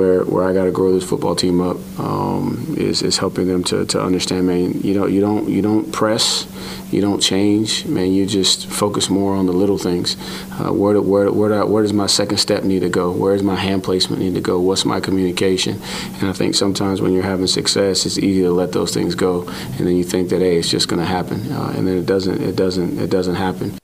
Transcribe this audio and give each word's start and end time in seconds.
where, 0.00 0.24
where 0.24 0.48
I 0.48 0.54
got 0.54 0.64
to 0.64 0.70
grow 0.70 0.92
this 0.92 1.06
football 1.06 1.36
team 1.36 1.60
up 1.60 1.76
um, 1.98 2.74
is, 2.78 3.02
is 3.02 3.18
helping 3.18 3.48
them 3.48 3.62
to, 3.64 3.84
to 3.84 4.00
understand, 4.00 4.46
man. 4.46 4.80
You 4.80 4.94
know, 4.94 5.06
you 5.06 5.20
don't 5.20 5.46
you 5.46 5.60
don't 5.60 5.92
press, 5.92 6.46
you 6.90 7.02
don't 7.02 7.20
change, 7.20 7.84
man. 7.84 8.10
You 8.12 8.24
just 8.24 8.66
focus 8.66 9.10
more 9.10 9.34
on 9.34 9.44
the 9.44 9.52
little 9.52 9.76
things. 9.76 10.16
Uh, 10.52 10.72
where 10.72 10.94
do, 10.94 11.02
where 11.02 11.30
where, 11.30 11.50
do 11.50 11.54
I, 11.56 11.64
where 11.64 11.82
does 11.82 11.92
my 11.92 12.06
second 12.06 12.38
step 12.38 12.64
need 12.64 12.80
to 12.80 12.88
go? 12.88 13.12
Where 13.12 13.34
does 13.34 13.42
my 13.42 13.56
hand 13.56 13.84
placement 13.84 14.22
need 14.22 14.34
to 14.34 14.40
go? 14.40 14.58
What's 14.58 14.86
my 14.86 15.00
communication? 15.00 15.74
And 16.20 16.30
I 16.30 16.32
think 16.32 16.54
sometimes 16.54 17.02
when 17.02 17.12
you're 17.12 17.30
having 17.34 17.46
success, 17.46 18.06
it's 18.06 18.18
easy 18.18 18.40
to 18.40 18.52
let 18.52 18.72
those 18.72 18.94
things 18.94 19.14
go, 19.14 19.46
and 19.76 19.86
then 19.86 19.96
you 19.96 20.04
think 20.04 20.30
that 20.30 20.40
hey, 20.40 20.56
it's 20.56 20.70
just 20.70 20.88
going 20.88 21.00
to 21.00 21.10
happen, 21.18 21.52
uh, 21.52 21.74
and 21.76 21.86
then 21.86 21.98
it 21.98 22.06
doesn't. 22.06 22.40
It 22.40 22.56
doesn't. 22.56 22.98
It 22.98 23.10
doesn't 23.10 23.34
happen. 23.36 23.78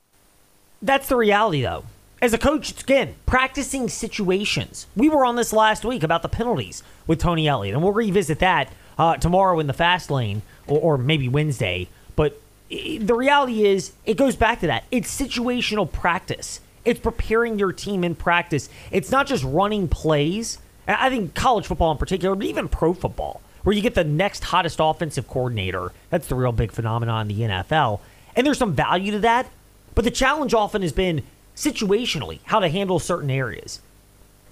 That's 0.81 1.09
the 1.09 1.17
reality, 1.17 1.61
though. 1.61 1.85
As 2.23 2.33
a 2.33 2.39
coach, 2.39 2.71
it's, 2.71 2.83
again, 2.83 3.15
practicing 3.27 3.89
situations. 3.89 4.87
We 4.97 5.11
were 5.11 5.25
on 5.27 5.37
this 5.37 5.53
last 5.53 5.85
week 5.85 6.03
about 6.03 6.23
the 6.23 6.29
penalties 6.29 6.83
with 7.07 7.19
Tony 7.19 7.47
Elliott, 7.47 7.75
and 7.75 7.83
we'll 7.83 7.93
revisit 7.93 8.39
that 8.39 8.73
uh, 8.99 9.19
tomorrow 9.19 9.61
in 9.61 9.67
the 9.67 9.75
fast 9.75 10.11
lane 10.11 10.41
or, 10.67 10.79
or 10.81 10.99
maybe 10.99 11.29
Wednesday. 11.29 11.89
But 12.17 12.41
the 12.71 13.15
reality 13.15 13.67
is, 13.67 13.93
it 14.07 14.17
goes 14.17 14.35
back 14.35 14.61
to 14.61 14.67
that. 14.67 14.85
It's 14.91 15.15
situational 15.15 15.91
practice. 15.91 16.61
It's 16.87 17.01
preparing 17.01 17.59
your 17.59 17.73
team 17.73 18.03
in 18.03 18.15
practice. 18.15 18.71
It's 18.91 19.11
not 19.11 19.27
just 19.27 19.45
running 19.45 19.87
plays. 19.87 20.59
I 20.89 21.11
think 21.11 21.35
college 21.35 21.67
football 21.67 21.93
in 21.93 21.99
particular, 21.99 22.35
but 22.35 22.47
even 22.47 22.69
pro 22.69 22.95
football, 22.95 23.43
where 23.65 23.75
you 23.77 23.83
get 23.83 23.95
the 23.95 24.05
next 24.05 24.45
hottest 24.45 24.79
offensive 24.81 25.29
coordinator. 25.29 25.93
That's 26.09 26.29
the 26.29 26.35
real 26.35 26.53
big 26.53 26.73
phenomenon 26.73 27.31
in 27.31 27.37
the 27.37 27.43
NFL. 27.43 28.01
And 28.35 28.47
there's 28.47 28.59
some 28.59 28.75
value 28.75 29.13
to 29.13 29.19
that. 29.19 29.51
But 29.95 30.05
the 30.05 30.11
challenge 30.11 30.55
often 30.55 30.83
has 30.83 30.93
been 30.93 31.23
situationally 31.57 32.39
how 32.45 32.61
to 32.61 32.69
handle 32.69 32.99
certain 32.99 33.31
areas 33.31 33.81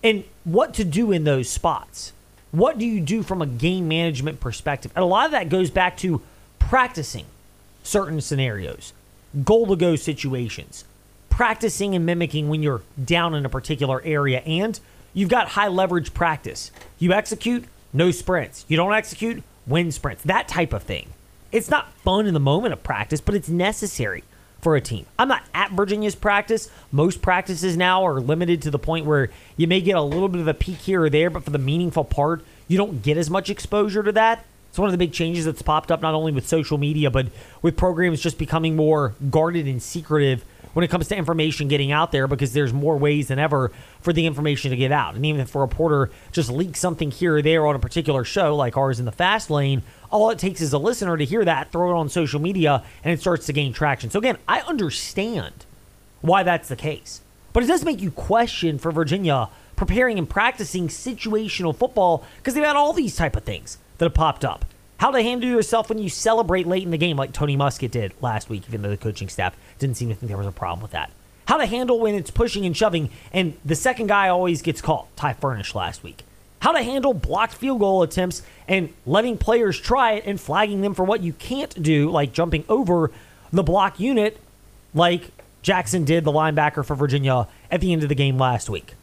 and 0.02 0.24
what 0.44 0.74
to 0.74 0.84
do 0.84 1.12
in 1.12 1.24
those 1.24 1.48
spots. 1.48 2.12
What 2.50 2.78
do 2.78 2.86
you 2.86 3.00
do 3.00 3.22
from 3.22 3.42
a 3.42 3.46
game 3.46 3.88
management 3.88 4.40
perspective? 4.40 4.92
And 4.96 5.02
a 5.02 5.06
lot 5.06 5.26
of 5.26 5.32
that 5.32 5.48
goes 5.48 5.70
back 5.70 5.96
to 5.98 6.22
practicing 6.58 7.26
certain 7.82 8.20
scenarios, 8.20 8.92
goal 9.44 9.66
to 9.66 9.76
go 9.76 9.96
situations, 9.96 10.84
practicing 11.30 11.94
and 11.94 12.06
mimicking 12.06 12.48
when 12.48 12.62
you're 12.62 12.82
down 13.02 13.34
in 13.34 13.44
a 13.44 13.48
particular 13.48 14.00
area, 14.04 14.40
and 14.40 14.78
you've 15.12 15.28
got 15.28 15.48
high 15.48 15.68
leverage 15.68 16.14
practice. 16.14 16.70
You 16.98 17.12
execute, 17.12 17.64
no 17.92 18.10
sprints. 18.10 18.64
You 18.68 18.76
don't 18.76 18.94
execute, 18.94 19.42
win 19.66 19.90
sprints. 19.90 20.22
That 20.22 20.48
type 20.48 20.72
of 20.72 20.82
thing. 20.82 21.08
It's 21.50 21.70
not 21.70 21.92
fun 22.04 22.26
in 22.26 22.34
the 22.34 22.40
moment 22.40 22.72
of 22.72 22.82
practice, 22.82 23.20
but 23.20 23.34
it's 23.34 23.48
necessary 23.48 24.24
for 24.64 24.74
a 24.74 24.80
team. 24.80 25.04
I'm 25.18 25.28
not 25.28 25.44
at 25.52 25.70
Virginia's 25.72 26.14
practice. 26.14 26.70
Most 26.90 27.20
practices 27.20 27.76
now 27.76 28.04
are 28.04 28.18
limited 28.18 28.62
to 28.62 28.70
the 28.70 28.78
point 28.78 29.04
where 29.04 29.30
you 29.58 29.68
may 29.68 29.82
get 29.82 29.94
a 29.94 30.02
little 30.02 30.28
bit 30.28 30.40
of 30.40 30.48
a 30.48 30.54
peek 30.54 30.78
here 30.78 31.02
or 31.02 31.10
there, 31.10 31.28
but 31.28 31.44
for 31.44 31.50
the 31.50 31.58
meaningful 31.58 32.02
part, 32.02 32.42
you 32.66 32.78
don't 32.78 33.02
get 33.02 33.18
as 33.18 33.28
much 33.28 33.50
exposure 33.50 34.02
to 34.02 34.10
that. 34.12 34.44
It's 34.70 34.78
one 34.78 34.88
of 34.88 34.92
the 34.92 34.98
big 34.98 35.12
changes 35.12 35.44
that's 35.44 35.62
popped 35.62 35.92
up 35.92 36.00
not 36.00 36.14
only 36.14 36.32
with 36.32 36.48
social 36.48 36.78
media, 36.78 37.10
but 37.10 37.26
with 37.62 37.76
programs 37.76 38.20
just 38.20 38.38
becoming 38.38 38.74
more 38.74 39.14
guarded 39.30 39.68
and 39.68 39.80
secretive 39.80 40.44
when 40.74 40.84
it 40.84 40.88
comes 40.88 41.08
to 41.08 41.16
information 41.16 41.68
getting 41.68 41.90
out 41.90 42.12
there 42.12 42.28
because 42.28 42.52
there's 42.52 42.72
more 42.72 42.96
ways 42.96 43.28
than 43.28 43.38
ever 43.38 43.72
for 44.00 44.12
the 44.12 44.26
information 44.26 44.70
to 44.70 44.76
get 44.76 44.92
out. 44.92 45.14
And 45.14 45.24
even 45.24 45.40
if 45.40 45.54
a 45.54 45.58
reporter 45.58 46.10
just 46.30 46.50
leaks 46.50 46.78
something 46.78 47.10
here 47.10 47.36
or 47.36 47.42
there 47.42 47.66
on 47.66 47.74
a 47.74 47.78
particular 47.78 48.24
show, 48.24 48.54
like 48.54 48.76
ours 48.76 48.98
in 48.98 49.06
the 49.06 49.12
fast 49.12 49.50
lane, 49.50 49.82
all 50.10 50.30
it 50.30 50.38
takes 50.38 50.60
is 50.60 50.72
a 50.72 50.78
listener 50.78 51.16
to 51.16 51.24
hear 51.24 51.44
that, 51.44 51.72
throw 51.72 51.90
it 51.90 51.98
on 51.98 52.08
social 52.08 52.40
media, 52.40 52.84
and 53.02 53.12
it 53.12 53.20
starts 53.20 53.46
to 53.46 53.52
gain 53.52 53.72
traction. 53.72 54.10
So 54.10 54.18
again, 54.18 54.38
I 54.46 54.60
understand 54.60 55.64
why 56.20 56.42
that's 56.42 56.68
the 56.68 56.76
case. 56.76 57.20
But 57.52 57.62
it 57.62 57.66
does 57.66 57.84
make 57.84 58.02
you 58.02 58.10
question 58.10 58.78
for 58.78 58.90
Virginia 58.90 59.48
preparing 59.76 60.18
and 60.18 60.28
practicing 60.28 60.88
situational 60.88 61.74
football 61.74 62.24
because 62.38 62.54
they've 62.54 62.64
had 62.64 62.76
all 62.76 62.92
these 62.92 63.16
type 63.16 63.36
of 63.36 63.44
things 63.44 63.78
that 63.98 64.06
have 64.06 64.14
popped 64.14 64.44
up. 64.44 64.64
How 65.04 65.10
to 65.10 65.22
handle 65.22 65.50
yourself 65.50 65.90
when 65.90 65.98
you 65.98 66.08
celebrate 66.08 66.66
late 66.66 66.82
in 66.82 66.90
the 66.90 66.96
game, 66.96 67.18
like 67.18 67.34
Tony 67.34 67.58
Muskett 67.58 67.90
did 67.90 68.14
last 68.22 68.48
week, 68.48 68.62
even 68.68 68.80
though 68.80 68.88
the 68.88 68.96
coaching 68.96 69.28
staff 69.28 69.54
didn't 69.78 69.98
seem 69.98 70.08
to 70.08 70.14
think 70.14 70.28
there 70.28 70.38
was 70.38 70.46
a 70.46 70.50
problem 70.50 70.80
with 70.80 70.92
that. 70.92 71.10
How 71.46 71.58
to 71.58 71.66
handle 71.66 72.00
when 72.00 72.14
it's 72.14 72.30
pushing 72.30 72.64
and 72.64 72.74
shoving, 72.74 73.10
and 73.30 73.52
the 73.66 73.74
second 73.74 74.06
guy 74.06 74.30
always 74.30 74.62
gets 74.62 74.80
caught. 74.80 75.14
Ty 75.14 75.34
Furnish 75.34 75.74
last 75.74 76.02
week. 76.02 76.22
How 76.60 76.72
to 76.72 76.82
handle 76.82 77.12
blocked 77.12 77.52
field 77.52 77.80
goal 77.80 78.02
attempts 78.02 78.40
and 78.66 78.94
letting 79.04 79.36
players 79.36 79.78
try 79.78 80.12
it 80.12 80.24
and 80.24 80.40
flagging 80.40 80.80
them 80.80 80.94
for 80.94 81.04
what 81.04 81.22
you 81.22 81.34
can't 81.34 81.82
do, 81.82 82.10
like 82.10 82.32
jumping 82.32 82.64
over 82.70 83.10
the 83.52 83.62
block 83.62 84.00
unit, 84.00 84.40
like 84.94 85.32
Jackson 85.60 86.06
did, 86.06 86.24
the 86.24 86.32
linebacker 86.32 86.82
for 86.82 86.94
Virginia, 86.94 87.46
at 87.70 87.82
the 87.82 87.92
end 87.92 88.04
of 88.04 88.08
the 88.08 88.14
game 88.14 88.38
last 88.38 88.70
week. 88.70 88.94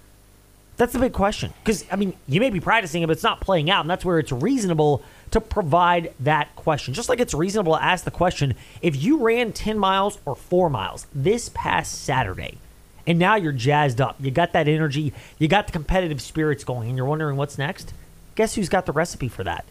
That's 0.77 0.93
the 0.93 0.99
big 0.99 1.13
question. 1.13 1.53
Because, 1.63 1.85
I 1.91 1.95
mean, 1.95 2.13
you 2.27 2.39
may 2.39 2.49
be 2.49 2.59
practicing 2.59 3.03
it, 3.03 3.05
but 3.05 3.13
it's 3.13 3.21
not 3.21 3.39
playing 3.39 3.69
out. 3.69 3.81
And 3.81 3.89
that's 3.89 4.03
where 4.03 4.17
it's 4.17 4.31
reasonable 4.31 5.03
to 5.31 5.41
provide 5.41 6.13
that 6.19 6.55
question. 6.55 6.93
Just 6.93 7.09
like 7.09 7.19
it's 7.19 7.33
reasonable 7.33 7.73
to 7.73 7.83
ask 7.83 8.03
the 8.03 8.11
question 8.11 8.55
if 8.81 9.01
you 9.01 9.17
ran 9.17 9.53
10 9.53 9.77
miles 9.79 10.19
or 10.25 10.35
four 10.35 10.69
miles 10.69 11.07
this 11.13 11.49
past 11.53 12.03
Saturday, 12.03 12.57
and 13.07 13.17
now 13.17 13.35
you're 13.35 13.51
jazzed 13.51 13.99
up, 13.99 14.15
you 14.19 14.29
got 14.29 14.53
that 14.53 14.67
energy, 14.67 15.13
you 15.39 15.47
got 15.47 15.65
the 15.65 15.73
competitive 15.73 16.21
spirits 16.21 16.63
going, 16.63 16.89
and 16.89 16.97
you're 16.97 17.05
wondering 17.05 17.37
what's 17.37 17.57
next, 17.57 17.93
guess 18.35 18.55
who's 18.55 18.69
got 18.69 18.85
the 18.85 18.91
recipe 18.91 19.27
for 19.27 19.43
that? 19.43 19.65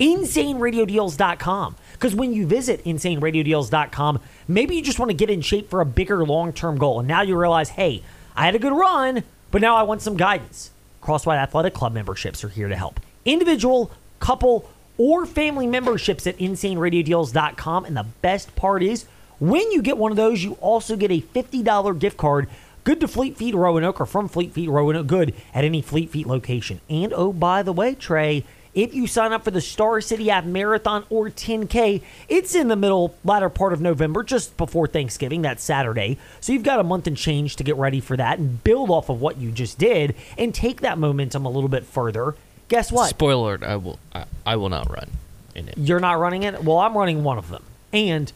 InsaneRadioDeals.com. 0.00 1.76
Because 1.92 2.14
when 2.14 2.32
you 2.32 2.46
visit 2.46 2.84
InsaneRadioDeals.com, 2.84 4.20
maybe 4.48 4.76
you 4.76 4.82
just 4.82 4.98
want 4.98 5.10
to 5.10 5.16
get 5.16 5.30
in 5.30 5.40
shape 5.40 5.70
for 5.70 5.80
a 5.80 5.86
bigger 5.86 6.24
long 6.24 6.52
term 6.52 6.76
goal. 6.78 6.98
And 6.98 7.08
now 7.08 7.22
you 7.22 7.36
realize, 7.36 7.70
hey, 7.70 8.02
I 8.36 8.44
had 8.44 8.54
a 8.54 8.58
good 8.58 8.72
run, 8.72 9.22
but 9.50 9.60
now 9.60 9.76
I 9.76 9.82
want 9.82 10.02
some 10.02 10.16
guidance. 10.16 10.70
Crosswhite 11.02 11.36
Athletic 11.36 11.74
Club 11.74 11.92
memberships 11.92 12.42
are 12.42 12.48
here 12.48 12.68
to 12.68 12.76
help. 12.76 12.98
Individual, 13.24 13.90
couple, 14.18 14.68
or 14.98 15.26
family 15.26 15.66
memberships 15.66 16.26
at 16.26 16.38
insaneradiodeals.com. 16.38 17.84
And 17.84 17.96
the 17.96 18.06
best 18.22 18.54
part 18.56 18.82
is, 18.82 19.06
when 19.38 19.70
you 19.72 19.82
get 19.82 19.98
one 19.98 20.12
of 20.12 20.16
those, 20.16 20.42
you 20.44 20.52
also 20.60 20.96
get 20.96 21.10
a 21.10 21.20
$50 21.20 21.98
gift 21.98 22.16
card 22.16 22.48
good 22.84 23.00
to 23.00 23.08
Fleet 23.08 23.36
Feet 23.36 23.54
Roanoke 23.54 24.00
or 24.00 24.06
from 24.06 24.28
Fleet 24.28 24.52
Feet 24.52 24.68
Roanoke, 24.68 25.06
good 25.06 25.34
at 25.54 25.64
any 25.64 25.80
Fleet 25.80 26.10
Feet 26.10 26.26
location. 26.26 26.80
And 26.88 27.12
oh, 27.14 27.32
by 27.32 27.62
the 27.62 27.72
way, 27.72 27.94
Trey, 27.94 28.44
if 28.74 28.92
you 28.92 29.06
sign 29.06 29.32
up 29.32 29.44
for 29.44 29.50
the 29.50 29.60
Star 29.60 30.00
City 30.00 30.28
Half 30.28 30.44
Marathon 30.44 31.04
or 31.08 31.30
10K, 31.30 32.02
it's 32.28 32.54
in 32.54 32.68
the 32.68 32.76
middle, 32.76 33.14
latter 33.24 33.48
part 33.48 33.72
of 33.72 33.80
November, 33.80 34.22
just 34.22 34.56
before 34.56 34.86
Thanksgiving, 34.86 35.42
that 35.42 35.60
Saturday. 35.60 36.18
So 36.40 36.52
you've 36.52 36.62
got 36.62 36.80
a 36.80 36.84
month 36.84 37.06
and 37.06 37.16
change 37.16 37.56
to 37.56 37.64
get 37.64 37.76
ready 37.76 38.00
for 38.00 38.16
that 38.16 38.38
and 38.38 38.62
build 38.62 38.90
off 38.90 39.08
of 39.08 39.20
what 39.20 39.38
you 39.38 39.50
just 39.50 39.78
did 39.78 40.14
and 40.36 40.54
take 40.54 40.80
that 40.82 40.98
momentum 40.98 41.46
a 41.46 41.50
little 41.50 41.68
bit 41.68 41.84
further 41.84 42.34
Guess 42.68 42.92
what? 42.92 43.10
Spoiler: 43.10 43.58
I 43.62 43.76
will. 43.76 43.98
I, 44.14 44.24
I 44.46 44.56
will 44.56 44.68
not 44.68 44.90
run 44.90 45.10
in 45.54 45.68
it. 45.68 45.78
You're 45.78 46.00
not 46.00 46.18
running 46.18 46.42
it. 46.42 46.64
Well, 46.64 46.78
I'm 46.78 46.96
running 46.96 47.22
one 47.24 47.38
of 47.38 47.48
them, 47.48 47.62
and 47.92 48.32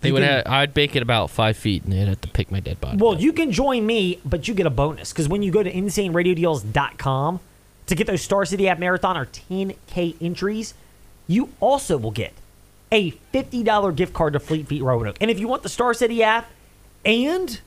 they 0.00 0.12
would. 0.12 0.22
Can, 0.22 0.32
have, 0.32 0.46
I'd 0.46 0.74
bake 0.74 0.96
it 0.96 1.02
about 1.02 1.30
five 1.30 1.56
feet, 1.56 1.84
and 1.84 1.92
they'd 1.92 2.08
have 2.08 2.20
to 2.22 2.28
pick 2.28 2.50
my 2.50 2.60
dead 2.60 2.80
body. 2.80 2.98
Well, 2.98 3.14
up. 3.14 3.20
you 3.20 3.32
can 3.32 3.52
join 3.52 3.86
me, 3.86 4.20
but 4.24 4.48
you 4.48 4.54
get 4.54 4.66
a 4.66 4.70
bonus 4.70 5.12
because 5.12 5.28
when 5.28 5.42
you 5.42 5.50
go 5.50 5.62
to 5.62 5.72
InsaneRadioDeals.com 5.72 7.40
to 7.86 7.94
get 7.94 8.06
those 8.06 8.22
Star 8.22 8.44
City 8.44 8.64
Half 8.64 8.78
Marathon 8.78 9.16
or 9.16 9.26
10K 9.26 10.16
entries, 10.20 10.74
you 11.26 11.50
also 11.60 11.96
will 11.96 12.10
get 12.10 12.32
a 12.90 13.12
$50 13.32 13.96
gift 13.96 14.12
card 14.12 14.34
to 14.34 14.40
Fleet 14.40 14.68
Feet 14.68 14.82
Roanoke. 14.82 15.16
And 15.20 15.30
if 15.30 15.40
you 15.40 15.48
want 15.48 15.62
the 15.62 15.68
Star 15.68 15.94
City 15.94 16.22
app 16.22 16.50
and 17.04 17.60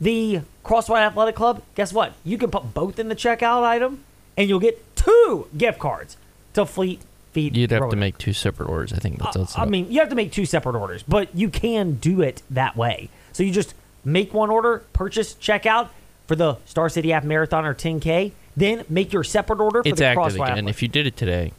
the 0.00 0.40
Crosswhite 0.64 1.06
Athletic 1.06 1.34
Club, 1.34 1.62
guess 1.74 1.92
what? 1.92 2.14
You 2.24 2.38
can 2.38 2.50
put 2.50 2.72
both 2.74 2.98
in 2.98 3.08
the 3.08 3.16
checkout 3.16 3.62
item 3.64 4.04
and 4.38 4.48
you'll 4.48 4.60
get 4.60 4.96
two 4.96 5.48
gift 5.54 5.78
cards 5.78 6.16
to 6.54 6.64
Fleet 6.64 7.02
Feet. 7.32 7.54
You'd 7.54 7.72
have 7.72 7.90
to 7.90 7.96
make 7.96 8.16
two 8.16 8.32
separate 8.32 8.70
orders. 8.70 8.94
I 8.94 8.96
think 8.96 9.18
that's. 9.18 9.36
Uh, 9.36 9.46
I 9.60 9.66
mean, 9.66 9.90
you 9.90 9.98
have 10.00 10.08
to 10.08 10.14
make 10.14 10.32
two 10.32 10.46
separate 10.46 10.76
orders, 10.76 11.02
but 11.02 11.34
you 11.36 11.50
can 11.50 11.94
do 11.94 12.22
it 12.22 12.40
that 12.48 12.76
way. 12.76 13.10
So 13.32 13.42
you 13.42 13.52
just 13.52 13.74
make 14.04 14.32
one 14.32 14.48
order, 14.48 14.84
purchase, 14.94 15.34
checkout 15.34 15.88
for 16.26 16.36
the 16.36 16.56
Star 16.64 16.88
City 16.88 17.10
Half 17.10 17.24
Marathon 17.24 17.66
or 17.66 17.74
10K, 17.74 18.32
then 18.56 18.84
make 18.88 19.12
your 19.12 19.24
separate 19.24 19.60
order 19.60 19.82
for 19.82 19.88
it's 19.88 19.98
the 19.98 20.06
active 20.06 20.36
again. 20.36 20.58
And 20.58 20.68
if 20.70 20.82
you 20.82 20.88
did 20.88 21.06
it 21.06 21.16
today, 21.16 21.52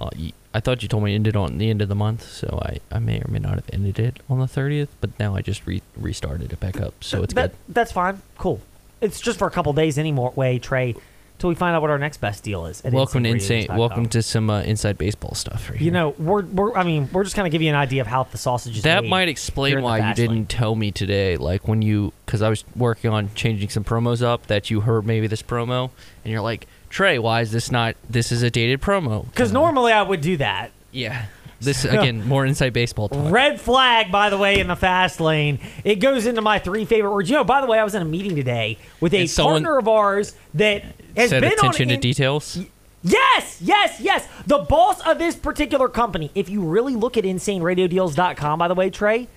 uh, 0.00 0.10
you, 0.14 0.32
I 0.52 0.60
thought 0.60 0.82
you 0.82 0.88
told 0.88 1.04
me 1.04 1.12
it 1.12 1.16
ended 1.16 1.36
on 1.36 1.58
the 1.58 1.70
end 1.70 1.80
of 1.80 1.88
the 1.88 1.94
month, 1.94 2.28
so 2.28 2.60
I, 2.62 2.78
I 2.94 2.98
may 2.98 3.20
or 3.20 3.26
may 3.28 3.38
not 3.38 3.54
have 3.54 3.70
ended 3.72 3.98
it 3.98 4.18
on 4.28 4.40
the 4.40 4.46
30th, 4.46 4.88
but 5.00 5.18
now 5.18 5.34
I 5.34 5.42
just 5.42 5.66
re- 5.66 5.82
restarted 5.96 6.52
it 6.52 6.60
back 6.60 6.80
up, 6.80 7.02
so 7.02 7.22
it's 7.22 7.34
that, 7.34 7.50
good. 7.50 7.74
That's 7.74 7.92
fine. 7.92 8.20
Cool. 8.36 8.60
It's 9.00 9.20
just 9.20 9.38
for 9.38 9.46
a 9.46 9.50
couple 9.50 9.72
days 9.72 9.98
anyway, 9.98 10.58
Trey 10.58 10.94
till 11.38 11.48
we 11.48 11.54
find 11.54 11.74
out 11.74 11.82
what 11.82 11.90
our 11.90 11.98
next 11.98 12.18
best 12.18 12.42
deal 12.42 12.66
is. 12.66 12.82
welcome 12.84 13.24
to 13.24 13.30
insane. 13.30 13.66
Welcome 13.70 14.08
to 14.10 14.22
some 14.22 14.50
uh, 14.50 14.62
inside 14.62 14.98
baseball 14.98 15.34
stuff. 15.34 15.70
Right 15.70 15.80
you 15.80 15.90
know, 15.90 16.10
we're, 16.18 16.42
we're 16.42 16.74
I 16.76 16.84
mean, 16.84 17.08
we're 17.12 17.24
just 17.24 17.36
kind 17.36 17.46
of 17.46 17.52
giving 17.52 17.66
you 17.66 17.72
an 17.72 17.78
idea 17.78 18.00
of 18.00 18.06
how 18.06 18.24
the 18.24 18.38
sausage 18.38 18.76
is. 18.78 18.82
That 18.84 19.04
might 19.04 19.28
explain 19.28 19.82
why 19.82 20.08
you 20.08 20.14
didn't 20.14 20.46
tell 20.46 20.74
me 20.74 20.92
today. 20.92 21.36
Like 21.36 21.66
when 21.68 21.82
you, 21.82 22.12
because 22.24 22.42
I 22.42 22.48
was 22.48 22.64
working 22.76 23.10
on 23.10 23.34
changing 23.34 23.68
some 23.68 23.84
promos 23.84 24.22
up, 24.22 24.46
that 24.46 24.70
you 24.70 24.82
heard 24.82 25.06
maybe 25.06 25.26
this 25.26 25.42
promo, 25.42 25.90
and 26.24 26.32
you're 26.32 26.42
like, 26.42 26.66
Trey, 26.88 27.18
why 27.18 27.40
is 27.40 27.50
this 27.50 27.70
not? 27.70 27.96
This 28.08 28.30
is 28.30 28.42
a 28.42 28.50
dated 28.50 28.80
promo. 28.80 29.24
Because 29.26 29.52
normally 29.52 29.92
I 29.92 30.02
would 30.02 30.20
do 30.20 30.36
that. 30.36 30.70
Yeah. 30.92 31.26
This 31.60 31.84
again, 31.84 32.26
more 32.26 32.44
inside 32.44 32.72
baseball 32.72 33.08
talk. 33.08 33.30
Red 33.32 33.60
flag, 33.60 34.10
by 34.12 34.30
the 34.30 34.38
way, 34.38 34.60
in 34.60 34.66
the 34.68 34.76
fast 34.76 35.20
lane. 35.20 35.58
It 35.84 35.96
goes 35.96 36.26
into 36.26 36.40
my 36.40 36.58
three 36.58 36.84
favorite 36.84 37.12
words. 37.12 37.30
You 37.30 37.36
know, 37.36 37.44
by 37.44 37.60
the 37.60 37.66
way, 37.66 37.78
I 37.78 37.84
was 37.84 37.94
in 37.94 38.02
a 38.02 38.06
meeting 38.06 38.36
today 38.36 38.78
with 39.00 39.14
a 39.14 39.26
someone- 39.26 39.62
partner 39.62 39.78
of 39.78 39.88
ours 39.88 40.34
that 40.54 40.82
has 41.16 41.30
Said 41.30 41.40
been 41.40 41.52
attention 41.52 41.90
on 41.90 41.96
to 41.96 42.00
details. 42.00 42.58
Yes, 43.02 43.58
yes, 43.60 44.00
yes. 44.00 44.26
The 44.46 44.58
boss 44.58 45.00
of 45.06 45.18
this 45.18 45.36
particular 45.36 45.88
company. 45.88 46.30
If 46.34 46.48
you 46.48 46.62
really 46.62 46.96
look 46.96 47.18
at 47.18 47.24
insaneradiodeals.com, 47.24 48.58
by 48.58 48.68
the 48.68 48.74
way, 48.74 48.88
Trey, 48.90 49.28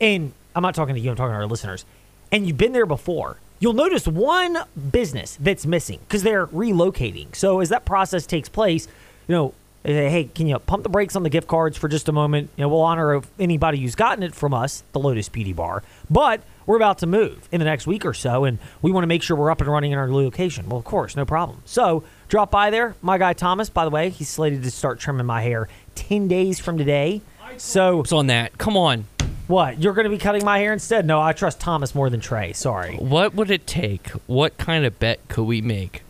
and 0.00 0.32
I'm 0.54 0.62
not 0.62 0.74
talking 0.74 0.94
to 0.94 1.00
you, 1.00 1.10
I'm 1.10 1.16
talking 1.16 1.32
to 1.32 1.36
our 1.36 1.46
listeners, 1.46 1.84
and 2.30 2.46
you've 2.46 2.56
been 2.58 2.72
there 2.72 2.86
before, 2.86 3.38
you'll 3.58 3.72
notice 3.72 4.06
one 4.06 4.58
business 4.92 5.36
that's 5.40 5.66
missing 5.66 5.98
because 6.06 6.22
they're 6.22 6.46
relocating. 6.46 7.34
So 7.34 7.58
as 7.60 7.70
that 7.70 7.84
process 7.84 8.24
takes 8.24 8.48
place, 8.48 8.86
you 9.26 9.34
know, 9.34 9.54
hey, 9.84 10.30
can 10.34 10.46
you 10.46 10.58
pump 10.58 10.82
the 10.82 10.88
brakes 10.88 11.16
on 11.16 11.22
the 11.22 11.30
gift 11.30 11.48
cards 11.48 11.76
for 11.76 11.88
just 11.88 12.08
a 12.08 12.12
moment? 12.12 12.50
You 12.56 12.62
know, 12.62 12.68
we'll 12.68 12.82
honor 12.82 13.22
anybody 13.38 13.78
who's 13.80 13.94
gotten 13.94 14.22
it 14.22 14.34
from 14.34 14.52
us, 14.52 14.82
the 14.92 14.98
Lotus 14.98 15.28
Beauty 15.28 15.52
Bar, 15.52 15.82
but 16.10 16.42
we're 16.66 16.76
about 16.76 16.98
to 16.98 17.06
move 17.06 17.48
in 17.50 17.60
the 17.60 17.64
next 17.64 17.86
week 17.86 18.04
or 18.04 18.12
so, 18.12 18.44
and 18.44 18.58
we 18.82 18.92
want 18.92 19.02
to 19.02 19.08
make 19.08 19.22
sure 19.22 19.36
we're 19.36 19.50
up 19.50 19.60
and 19.60 19.70
running 19.70 19.92
in 19.92 19.98
our 19.98 20.06
new 20.06 20.16
location. 20.16 20.68
Well, 20.68 20.78
of 20.78 20.84
course, 20.84 21.16
no 21.16 21.24
problem. 21.24 21.62
So 21.64 22.04
drop 22.28 22.50
by 22.50 22.70
there. 22.70 22.94
My 23.00 23.16
guy 23.16 23.32
Thomas, 23.32 23.70
by 23.70 23.84
the 23.84 23.90
way, 23.90 24.10
he's 24.10 24.28
slated 24.28 24.62
to 24.64 24.70
start 24.70 25.00
trimming 25.00 25.26
my 25.26 25.40
hair 25.40 25.68
10 25.94 26.28
days 26.28 26.60
from 26.60 26.76
today. 26.76 27.22
So 27.56 28.04
on 28.12 28.26
that. 28.26 28.58
Come 28.58 28.76
on. 28.76 29.06
what? 29.46 29.82
You're 29.82 29.94
going 29.94 30.04
to 30.04 30.10
be 30.10 30.18
cutting 30.18 30.44
my 30.44 30.58
hair 30.58 30.72
instead? 30.74 31.06
No, 31.06 31.20
I 31.20 31.32
trust 31.32 31.58
Thomas 31.58 31.94
more 31.94 32.10
than 32.10 32.20
Trey. 32.20 32.52
Sorry. 32.52 32.96
What 32.96 33.34
would 33.34 33.50
it 33.50 33.66
take? 33.66 34.10
What 34.26 34.58
kind 34.58 34.84
of 34.84 34.98
bet 34.98 35.26
could 35.28 35.44
we 35.44 35.62
make? 35.62 36.02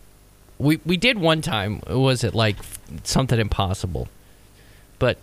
We 0.59 0.81
we 0.85 0.97
did 0.97 1.19
one 1.19 1.41
time. 1.43 1.83
Was 1.89 2.25
it 2.25 2.35
like 2.35 2.57
something 3.05 3.39
impossible? 3.39 4.09
But 4.99 5.19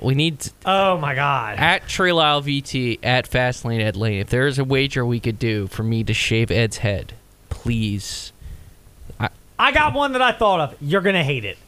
we 0.00 0.14
need 0.14 0.48
Oh 0.64 0.96
my 0.98 1.14
God. 1.14 1.58
at 1.58 1.86
Trey 1.86 2.10
Lyle 2.12 2.42
VT 2.42 2.98
at 3.02 3.30
Fastlane 3.30 3.80
Ed 3.80 3.96
Lane. 3.96 4.18
If 4.20 4.30
there 4.30 4.46
is 4.46 4.58
a 4.58 4.64
wager 4.64 5.04
we 5.06 5.20
could 5.20 5.38
do 5.38 5.66
for 5.68 5.82
me 5.82 6.02
to 6.04 6.14
shave 6.14 6.50
Ed's 6.50 6.78
head, 6.78 7.12
please. 7.50 8.32
I 9.58 9.72
got 9.72 9.92
one 9.92 10.12
that 10.12 10.22
I 10.22 10.32
thought 10.32 10.60
of. 10.60 10.74
You're 10.80 11.02
going 11.02 11.16
to 11.16 11.22
hate 11.22 11.44
it. 11.44 11.58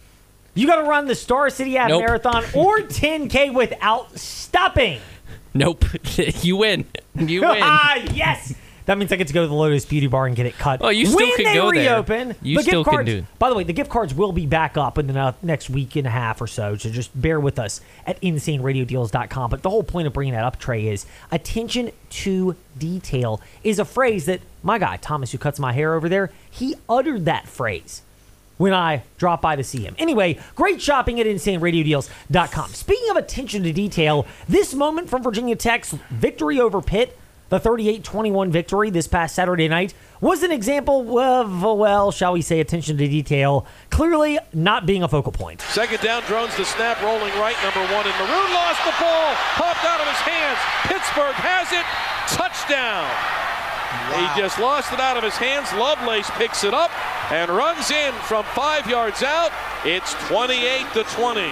You 0.55 0.67
got 0.67 0.77
to 0.83 0.89
run 0.89 1.07
the 1.07 1.15
Star 1.15 1.51
City 1.51 1.73
Half 1.75 1.91
Nope. 1.91 2.01
Marathon 2.03 2.43
or 2.55 2.79
10K 2.79 3.53
without 3.53 4.19
stopping. 4.19 4.99
Nope. 5.53 5.85
you 6.43 6.57
win. 6.57 6.87
You 7.15 7.41
win. 7.49 7.59
ah, 7.63 7.97
yes. 8.15 8.55
That 8.93 8.99
means 8.99 9.11
I 9.11 9.17
get 9.17 9.29
to 9.29 9.33
go 9.33 9.41
to 9.41 9.49
the 9.49 9.55
Lotus 9.55 9.87
Beauty 9.87 10.07
Bar 10.07 10.27
and 10.27 10.37
get 10.37 10.45
it 10.45 10.59
cut. 10.59 10.81
Oh, 10.83 10.91
you 10.91 11.07
still 11.07 11.17
when 11.27 11.37
can 11.37 11.45
they 11.47 11.55
go 11.55 11.73
there. 11.73 11.95
reopen, 11.95 12.37
You 12.43 12.59
the 12.59 12.63
still 12.63 12.85
gift 12.85 12.95
can 12.97 13.05
do- 13.07 13.27
By 13.39 13.49
the 13.49 13.55
way, 13.55 13.65
the 13.65 13.73
gift 13.73 13.89
cards 13.91 14.13
will 14.15 14.33
be 14.33 14.45
back 14.45 14.77
up 14.77 14.99
in 14.99 15.07
the 15.07 15.35
next 15.43 15.71
week 15.71 15.97
and 15.97 16.07
a 16.07 16.11
half 16.11 16.43
or 16.43 16.47
so. 16.47 16.77
So 16.77 16.91
just 16.91 17.11
bear 17.19 17.41
with 17.41 17.59
us 17.59 17.81
at 18.07 18.21
insaneradiodeals.com. 18.21 19.49
But 19.51 19.63
the 19.63 19.71
whole 19.71 19.83
point 19.83 20.07
of 20.07 20.13
bringing 20.13 20.35
that 20.35 20.45
up, 20.45 20.59
Trey, 20.59 20.89
is 20.89 21.07
attention 21.31 21.91
to 22.11 22.55
detail 22.79 23.41
is 23.65 23.79
a 23.79 23.85
phrase 23.87 24.27
that 24.27 24.41
my 24.63 24.79
guy 24.79 24.99
Thomas, 24.99 25.33
who 25.33 25.39
cuts 25.39 25.59
my 25.59 25.73
hair 25.73 25.95
over 25.95 26.11
there, 26.11 26.31
he 26.51 26.75
uttered 26.89 27.25
that 27.25 27.49
phrase 27.49 28.03
when 28.59 28.75
I 28.75 29.05
drop 29.17 29.41
by 29.41 29.57
to 29.57 29.65
see 29.65 29.83
him. 29.85 29.97
Anyway, 29.99 30.39
great 30.55 30.83
shopping 30.83 31.19
at 31.19 31.27
insaneradiodeals.com. 31.27 32.69
Speaking 32.75 33.11
of 33.11 33.17
attention 33.17 33.63
to 33.65 33.73
detail, 33.73 34.27
this 34.49 34.75
moment 34.75 35.09
from 35.09 35.23
Virginia 35.23 35.57
Tech's 35.57 35.93
victory 36.11 36.61
over 36.61 36.81
Pitt, 36.83 37.19
the 37.53 37.61
38-21 37.61 38.49
victory 38.49 38.89
this 38.89 39.07
past 39.07 39.35
Saturday 39.35 39.69
night, 39.69 39.93
was 40.23 40.43
an 40.43 40.51
example 40.51 41.19
of, 41.19 41.63
well, 41.63 42.11
shall 42.11 42.33
we 42.33 42.41
say, 42.41 42.61
attention 42.61 42.97
to 42.97 43.07
detail, 43.07 43.67
clearly 43.91 44.39
not 44.55 44.87
being 44.87 45.03
a 45.03 45.09
focal 45.09 45.33
point. 45.33 45.61
Second 45.61 46.01
down, 46.01 46.23
drones 46.23 46.57
the 46.57 46.65
snap, 46.65 46.99
rolling 47.03 47.31
right, 47.35 47.55
number 47.63 47.81
one, 47.93 48.07
and 48.07 48.17
Maroon 48.17 48.55
lost 48.55 48.81
the 48.87 48.95
ball, 48.99 49.35
popped 49.61 49.85
out 49.85 50.01
of 50.01 50.09
his 50.09 50.23
hands. 50.25 50.59
Pittsburgh 50.89 51.37
has 51.45 51.69
it, 51.77 51.85
touchdown. 52.33 53.05
He 54.17 54.41
just 54.41 54.59
lost 54.59 54.91
it 54.95 55.01
out 55.01 55.19
of 55.19 55.23
his 55.23 55.37
hands. 55.37 55.71
Lovelace 55.75 56.31
picks 56.39 56.65
it 56.65 56.73
up 56.73 56.91
and 57.31 57.51
runs 57.51 57.91
in 57.91 58.15
from 58.25 58.45
five 58.57 58.89
yards 58.89 59.23
out. 59.23 59.53
It's 59.85 60.15
28 60.29 60.87
to 60.95 61.05
20. 61.05 61.43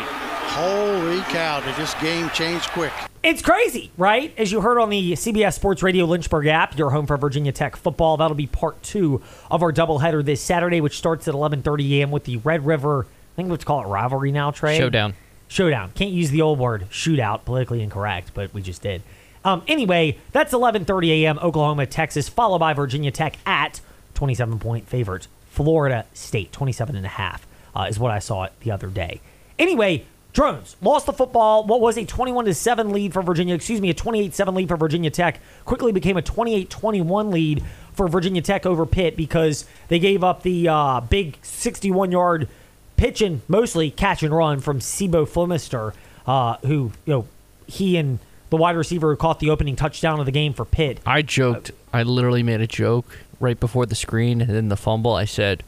Holy 0.57 1.21
cow, 1.29 1.61
did 1.61 1.77
this 1.77 1.93
game 2.01 2.31
change 2.31 2.63
quick? 2.69 2.93
It's 3.23 3.43
crazy, 3.43 3.91
right? 3.99 4.33
As 4.39 4.51
you 4.51 4.63
heard 4.63 4.79
on 4.79 4.89
the 4.89 5.13
CBS 5.13 5.53
Sports 5.55 5.83
Radio 5.83 6.07
Lynchburg 6.07 6.47
app, 6.47 6.79
your 6.79 6.89
home 6.89 7.07
for 7.07 7.19
Virginia 7.19 7.53
Tech 7.53 7.77
football. 7.77 8.17
That'll 8.17 8.35
be 8.35 8.47
part 8.47 8.83
two 8.83 9.21
of 9.51 9.63
our 9.63 9.73
doubleheader 9.73 10.25
this 10.25 10.41
Saturday, 10.41 10.81
which 10.81 10.97
starts 10.97 11.29
at 11.29 11.35
11:30 11.35 11.99
a.m. 11.99 12.11
with 12.11 12.25
the 12.25 12.39
Red 12.39 12.65
River. 12.65 13.05
I 13.05 13.37
think 13.37 13.51
let's 13.51 13.65
call 13.65 13.85
it 13.85 13.89
rivalry 13.89 14.33
now, 14.33 14.53
Trey. 14.53 14.79
Showdown. 14.79 15.15
Showdown. 15.49 15.93
Can't 15.95 16.13
use 16.13 16.31
the 16.31 16.41
old 16.41 16.59
word 16.59 16.87
shootout, 16.91 17.45
politically 17.45 17.83
incorrect, 17.83 18.31
but 18.33 18.55
we 18.55 18.63
just 18.63 18.81
did. 18.81 19.03
Um, 19.45 19.63
anyway, 19.69 20.17
that's 20.33 20.55
11:30 20.55 21.09
a.m. 21.23 21.39
Oklahoma, 21.41 21.85
Texas, 21.85 22.27
followed 22.27 22.61
by 22.61 22.73
Virginia 22.73 23.11
Tech 23.11 23.37
at 23.45 23.83
27 24.15 24.59
point 24.59 24.89
favorites. 24.89 25.29
Florida 25.51 26.07
State 26.15 26.53
27 26.53 26.97
and 26.97 27.05
a 27.05 27.11
half 27.11 27.47
uh, 27.77 27.83
is 27.83 27.99
what 27.99 28.11
I 28.13 28.19
saw 28.19 28.45
it 28.45 28.53
the 28.61 28.71
other 28.71 28.87
day. 28.87 29.21
Anyway, 29.59 30.07
drones 30.33 30.77
lost 30.81 31.07
the 31.07 31.13
football. 31.13 31.65
What 31.65 31.81
was 31.81 31.97
a 31.97 32.05
21 32.05 32.45
to 32.47 32.55
7 32.55 32.91
lead 32.91 33.13
for 33.13 33.23
Virginia? 33.23 33.55
Excuse 33.55 33.81
me, 33.81 33.91
a 33.91 33.95
28 33.95 34.35
7 34.35 34.55
lead 34.55 34.69
for 34.69 34.77
Virginia 34.77 35.11
Tech. 35.11 35.41
Quickly 35.65 35.93
became 35.93 36.17
a 36.17 36.23
28 36.23 36.71
21 36.71 37.31
lead 37.31 37.65
for 37.93 38.09
Virginia 38.09 38.43
Tech 38.43 38.67
over 38.67 38.87
Pitt 38.87 39.17
because 39.17 39.67
they 39.89 39.99
gave 39.99 40.25
up 40.25 40.43
the 40.43 40.69
uh, 40.69 41.01
big 41.01 41.39
61 41.43 42.13
yard 42.13 42.49
pitch 42.97 43.23
and 43.23 43.41
mostly 43.49 43.91
catch 43.91 44.23
and 44.23 44.35
run 44.35 44.61
from 44.61 44.79
C'Bo 44.79 45.25
Flemister, 45.25 45.95
uh, 46.27 46.57
who 46.59 46.93
you 47.07 47.13
know 47.13 47.27
he 47.67 47.97
and 47.97 48.19
the 48.51 48.57
wide 48.57 48.77
receiver 48.77 49.11
who 49.11 49.17
caught 49.17 49.41
the 49.41 49.51
opening 49.51 49.77
touchdown 49.77 50.21
of 50.21 50.27
the 50.27 50.33
game 50.33 50.53
for 50.53 50.65
Pitt. 50.65 51.01
I 51.07 51.23
joked. 51.23 51.71
I 51.93 52.03
literally 52.03 52.43
made 52.43 52.61
a 52.61 52.67
joke 52.67 53.19
right 53.39 53.59
before 53.59 53.87
the 53.87 53.95
screen 53.95 54.41
and 54.41 54.51
then 54.51 54.69
the 54.69 54.77
fumble. 54.77 55.15
I 55.15 55.25
said, 55.25 55.63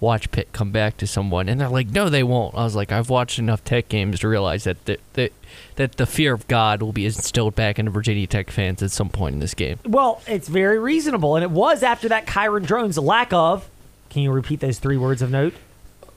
"Watch 0.00 0.30
Pitt 0.30 0.52
come 0.52 0.70
back 0.70 0.96
to 0.98 1.06
someone," 1.06 1.48
and 1.48 1.60
they're 1.60 1.68
like, 1.68 1.90
"No, 1.90 2.08
they 2.08 2.22
won't." 2.22 2.54
I 2.54 2.64
was 2.64 2.76
like, 2.76 2.92
"I've 2.92 3.10
watched 3.10 3.38
enough 3.38 3.64
Tech 3.64 3.88
games 3.88 4.20
to 4.20 4.28
realize 4.28 4.64
that 4.64 4.84
the, 4.84 4.98
that 5.14 5.32
that 5.76 5.96
the 5.96 6.06
fear 6.06 6.32
of 6.34 6.46
God 6.48 6.82
will 6.82 6.92
be 6.92 7.06
instilled 7.06 7.54
back 7.54 7.78
into 7.78 7.90
Virginia 7.90 8.26
Tech 8.26 8.50
fans 8.50 8.82
at 8.82 8.90
some 8.90 9.08
point 9.08 9.34
in 9.34 9.40
this 9.40 9.54
game." 9.54 9.78
Well, 9.84 10.22
it's 10.26 10.48
very 10.48 10.78
reasonable, 10.78 11.36
and 11.36 11.42
it 11.42 11.50
was 11.50 11.82
after 11.82 12.08
that 12.08 12.26
Kyron 12.26 12.66
Drones 12.66 12.98
lack 12.98 13.32
of. 13.32 13.68
Can 14.10 14.22
you 14.22 14.30
repeat 14.32 14.60
those 14.60 14.78
three 14.78 14.96
words 14.96 15.22
of 15.22 15.30
note? 15.30 15.54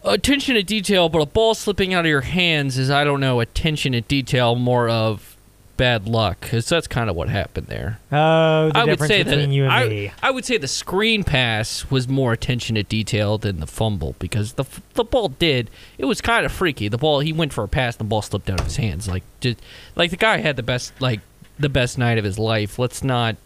Attention 0.03 0.55
to 0.55 0.63
detail, 0.63 1.09
but 1.09 1.21
a 1.21 1.25
ball 1.25 1.53
slipping 1.53 1.93
out 1.93 2.05
of 2.05 2.09
your 2.09 2.21
hands 2.21 2.77
is 2.77 2.89
I 2.89 3.03
don't 3.03 3.19
know 3.19 3.39
attention 3.39 3.91
to 3.91 4.01
detail, 4.01 4.55
more 4.55 4.89
of 4.89 5.37
bad 5.81 6.07
luck 6.07 6.41
because 6.41 6.69
that's 6.69 6.85
kind 6.85 7.09
of 7.09 7.15
what 7.15 7.27
happened 7.27 7.65
there. 7.65 7.97
Oh, 8.11 8.69
the 8.69 8.77
I 8.77 8.83
would 8.83 8.91
difference 8.91 9.07
say 9.09 9.23
between 9.23 9.49
that 9.49 9.55
you 9.55 9.63
and 9.63 9.73
I, 9.73 9.87
me. 9.89 10.11
I 10.21 10.29
would 10.29 10.45
say 10.45 10.59
the 10.59 10.67
screen 10.67 11.23
pass 11.23 11.89
was 11.89 12.07
more 12.07 12.33
attention 12.33 12.75
to 12.75 12.83
detail 12.83 13.39
than 13.39 13.59
the 13.59 13.65
fumble 13.65 14.15
because 14.19 14.53
the 14.53 14.65
the 14.93 15.03
ball 15.03 15.29
did 15.29 15.71
it 15.97 16.05
was 16.05 16.21
kind 16.21 16.45
of 16.45 16.51
freaky. 16.51 16.87
The 16.87 16.99
ball 16.99 17.21
he 17.21 17.33
went 17.33 17.51
for 17.51 17.63
a 17.63 17.67
pass, 17.67 17.95
the 17.95 18.03
ball 18.03 18.21
slipped 18.21 18.47
out 18.47 18.59
of 18.59 18.67
his 18.67 18.75
hands. 18.75 19.07
Like 19.07 19.23
just 19.39 19.59
like 19.95 20.11
the 20.11 20.17
guy 20.17 20.37
had 20.37 20.55
the 20.55 20.61
best 20.61 20.93
like 21.01 21.21
the 21.57 21.67
best 21.67 21.97
night 21.97 22.19
of 22.19 22.25
his 22.25 22.37
life. 22.37 22.77
Let's 22.77 23.03
not 23.03 23.37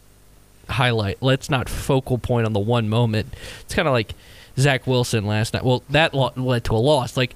highlight. 0.67 1.23
Let's 1.23 1.49
not 1.49 1.69
focal 1.69 2.17
point 2.17 2.45
on 2.45 2.51
the 2.51 2.59
one 2.59 2.89
moment. 2.89 3.33
It's 3.61 3.73
kind 3.73 3.87
of 3.87 3.93
like 3.93 4.13
Zach 4.57 4.85
Wilson 4.85 5.25
last 5.25 5.53
night. 5.53 5.63
Well, 5.63 5.83
that 5.89 6.13
led 6.13 6.65
to 6.65 6.75
a 6.75 6.83
loss. 6.83 7.15
Like 7.15 7.33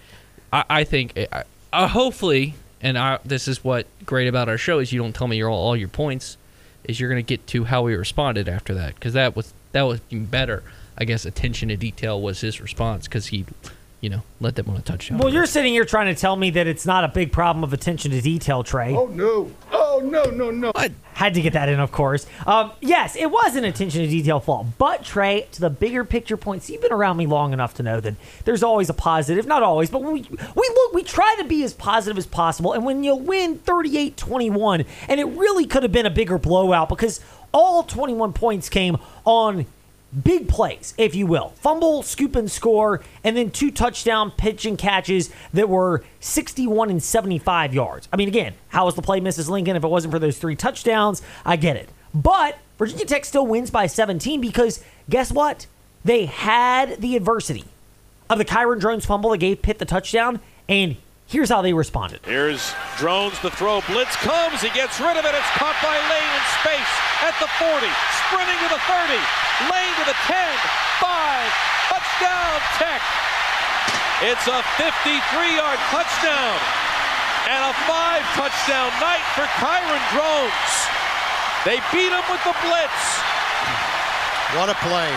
I, 0.51 0.65
I 0.69 0.83
think 0.83 1.17
I, 1.31 1.45
I, 1.71 1.87
hopefully, 1.87 2.55
and 2.81 2.97
I, 2.97 3.19
this 3.25 3.47
is 3.47 3.63
what 3.63 3.87
great 4.05 4.27
about 4.27 4.49
our 4.49 4.57
show 4.57 4.79
is 4.79 4.91
you 4.91 5.01
don't 5.01 5.13
tell 5.13 5.27
me 5.27 5.37
your 5.37 5.49
all, 5.49 5.67
all 5.67 5.75
your 5.75 5.89
points. 5.89 6.37
Is 6.85 6.99
you're 6.99 7.09
gonna 7.09 7.21
get 7.21 7.45
to 7.47 7.65
how 7.65 7.83
we 7.83 7.93
responded 7.93 8.49
after 8.49 8.73
that 8.73 8.95
because 8.95 9.13
that 9.13 9.35
was 9.35 9.53
that 9.73 9.83
was 9.83 10.01
even 10.09 10.25
better. 10.25 10.63
I 10.97 11.05
guess 11.05 11.25
attention 11.25 11.69
to 11.69 11.77
detail 11.77 12.21
was 12.21 12.41
his 12.41 12.59
response 12.59 13.05
because 13.07 13.27
he, 13.27 13.45
you 14.01 14.09
know, 14.09 14.21
let 14.39 14.55
them 14.55 14.69
on 14.69 14.77
a 14.77 14.81
touchdown. 14.81 15.17
Well, 15.17 15.33
you're 15.33 15.45
sitting 15.45 15.73
here 15.73 15.83
trying 15.83 16.13
to 16.13 16.19
tell 16.19 16.35
me 16.35 16.49
that 16.51 16.67
it's 16.67 16.85
not 16.85 17.03
a 17.03 17.09
big 17.09 17.31
problem 17.31 17.63
of 17.63 17.73
attention 17.73 18.11
to 18.11 18.21
detail, 18.21 18.63
Trey. 18.63 18.95
Oh 18.95 19.07
no! 19.07 19.51
Oh 19.71 20.01
no! 20.03 20.23
No 20.25 20.51
no! 20.51 20.71
I 20.73 20.91
Had 21.13 21.33
to 21.33 21.41
get 21.41 21.51
that 21.53 21.67
in, 21.67 21.81
of 21.81 21.91
course. 21.91 22.25
Um, 22.47 22.71
yes, 22.79 23.17
it 23.17 23.29
was 23.29 23.57
an 23.57 23.65
attention 23.65 24.01
to 24.01 24.07
detail 24.07 24.39
fault. 24.39 24.67
But, 24.77 25.03
Trey, 25.03 25.47
to 25.51 25.61
the 25.61 25.69
bigger 25.69 26.05
picture 26.05 26.37
points, 26.37 26.69
you've 26.69 26.81
been 26.81 26.93
around 26.93 27.17
me 27.17 27.25
long 27.25 27.51
enough 27.51 27.73
to 27.75 27.83
know 27.83 27.99
that 27.99 28.15
there's 28.45 28.63
always 28.63 28.89
a 28.89 28.93
positive. 28.93 29.45
Not 29.45 29.63
always, 29.63 29.89
but 29.89 30.01
we, 30.01 30.21
we 30.21 30.69
look, 30.69 30.93
we 30.93 31.03
try 31.03 31.35
to 31.37 31.43
be 31.43 31.63
as 31.63 31.73
positive 31.73 32.17
as 32.17 32.25
possible. 32.25 32.71
And 32.71 32.85
when 32.85 33.03
you 33.03 33.15
win 33.15 33.57
38 33.57 34.15
21, 34.15 34.85
and 35.09 35.19
it 35.19 35.25
really 35.25 35.65
could 35.65 35.83
have 35.83 35.91
been 35.91 36.05
a 36.05 36.11
bigger 36.11 36.37
blowout 36.37 36.87
because 36.87 37.19
all 37.51 37.83
21 37.83 38.31
points 38.31 38.69
came 38.69 38.97
on 39.25 39.65
big 40.23 40.47
plays, 40.47 40.93
if 40.97 41.15
you 41.15 41.25
will. 41.25 41.49
Fumble, 41.57 42.03
scoop, 42.03 42.35
and 42.35 42.49
score, 42.49 43.01
and 43.23 43.35
then 43.37 43.51
two 43.51 43.71
touchdown 43.71 44.31
pitch 44.31 44.65
and 44.65 44.77
catches 44.77 45.29
that 45.53 45.69
were 45.69 46.03
61 46.19 46.89
and 46.89 47.01
75 47.01 47.73
yards. 47.73 48.07
I 48.11 48.17
mean, 48.17 48.27
again, 48.27 48.53
how 48.69 48.85
was 48.85 48.95
the 48.95 49.01
play 49.01 49.19
Mrs. 49.19 49.49
Lincoln 49.49 49.75
if 49.75 49.83
it 49.83 49.87
wasn't 49.87 50.11
for 50.11 50.19
those 50.19 50.37
three 50.37 50.55
touchdowns? 50.55 51.21
I 51.45 51.55
get 51.55 51.75
it. 51.75 51.89
But 52.13 52.57
Virginia 52.77 53.05
Tech 53.05 53.25
still 53.25 53.45
wins 53.45 53.69
by 53.69 53.87
17 53.87 54.41
because 54.41 54.83
guess 55.09 55.31
what? 55.31 55.67
They 56.03 56.25
had 56.25 57.01
the 57.01 57.15
adversity 57.15 57.65
of 58.29 58.37
the 58.37 58.45
Kyron 58.45 58.79
Drones 58.79 59.05
fumble 59.05 59.31
that 59.31 59.37
gave 59.39 59.61
Pitt 59.61 59.79
the 59.79 59.85
touchdown, 59.85 60.39
and 60.67 60.97
Here's 61.29 61.49
how 61.49 61.61
they 61.61 61.73
responded. 61.73 62.21
Here's 62.25 62.73
Drones 62.97 63.37
to 63.45 63.51
throw. 63.51 63.81
Blitz 63.85 64.15
comes. 64.15 64.65
He 64.65 64.69
gets 64.73 64.99
rid 64.99 65.13
of 65.13 65.25
it. 65.25 65.35
It's 65.37 65.53
caught 65.61 65.77
by 65.77 65.93
Lane 66.09 66.33
in 66.33 66.45
space 66.57 66.93
at 67.21 67.37
the 67.37 67.45
40. 67.61 67.85
Sprinting 68.25 68.57
to 68.65 68.69
the 68.73 68.81
30. 68.89 69.38
Lane 69.67 69.95
to 69.99 70.05
the 70.07 70.17
10. 70.29 70.35
5. 71.03 71.09
Touchdown, 71.91 72.55
Tech. 72.79 73.01
It's 74.21 74.47
a 74.47 74.59
53-yard 74.79 75.79
touchdown 75.91 76.59
and 77.47 77.63
a 77.63 77.73
five 77.87 78.21
touchdown 78.35 78.91
night 78.99 79.23
for 79.33 79.47
Kyron 79.57 80.03
Drones. 80.11 80.73
They 81.65 81.79
beat 81.91 82.11
him 82.11 82.23
with 82.29 82.43
the 82.43 82.55
blitz. 82.61 83.01
What 84.55 84.69
a 84.69 84.75
play. 84.75 85.11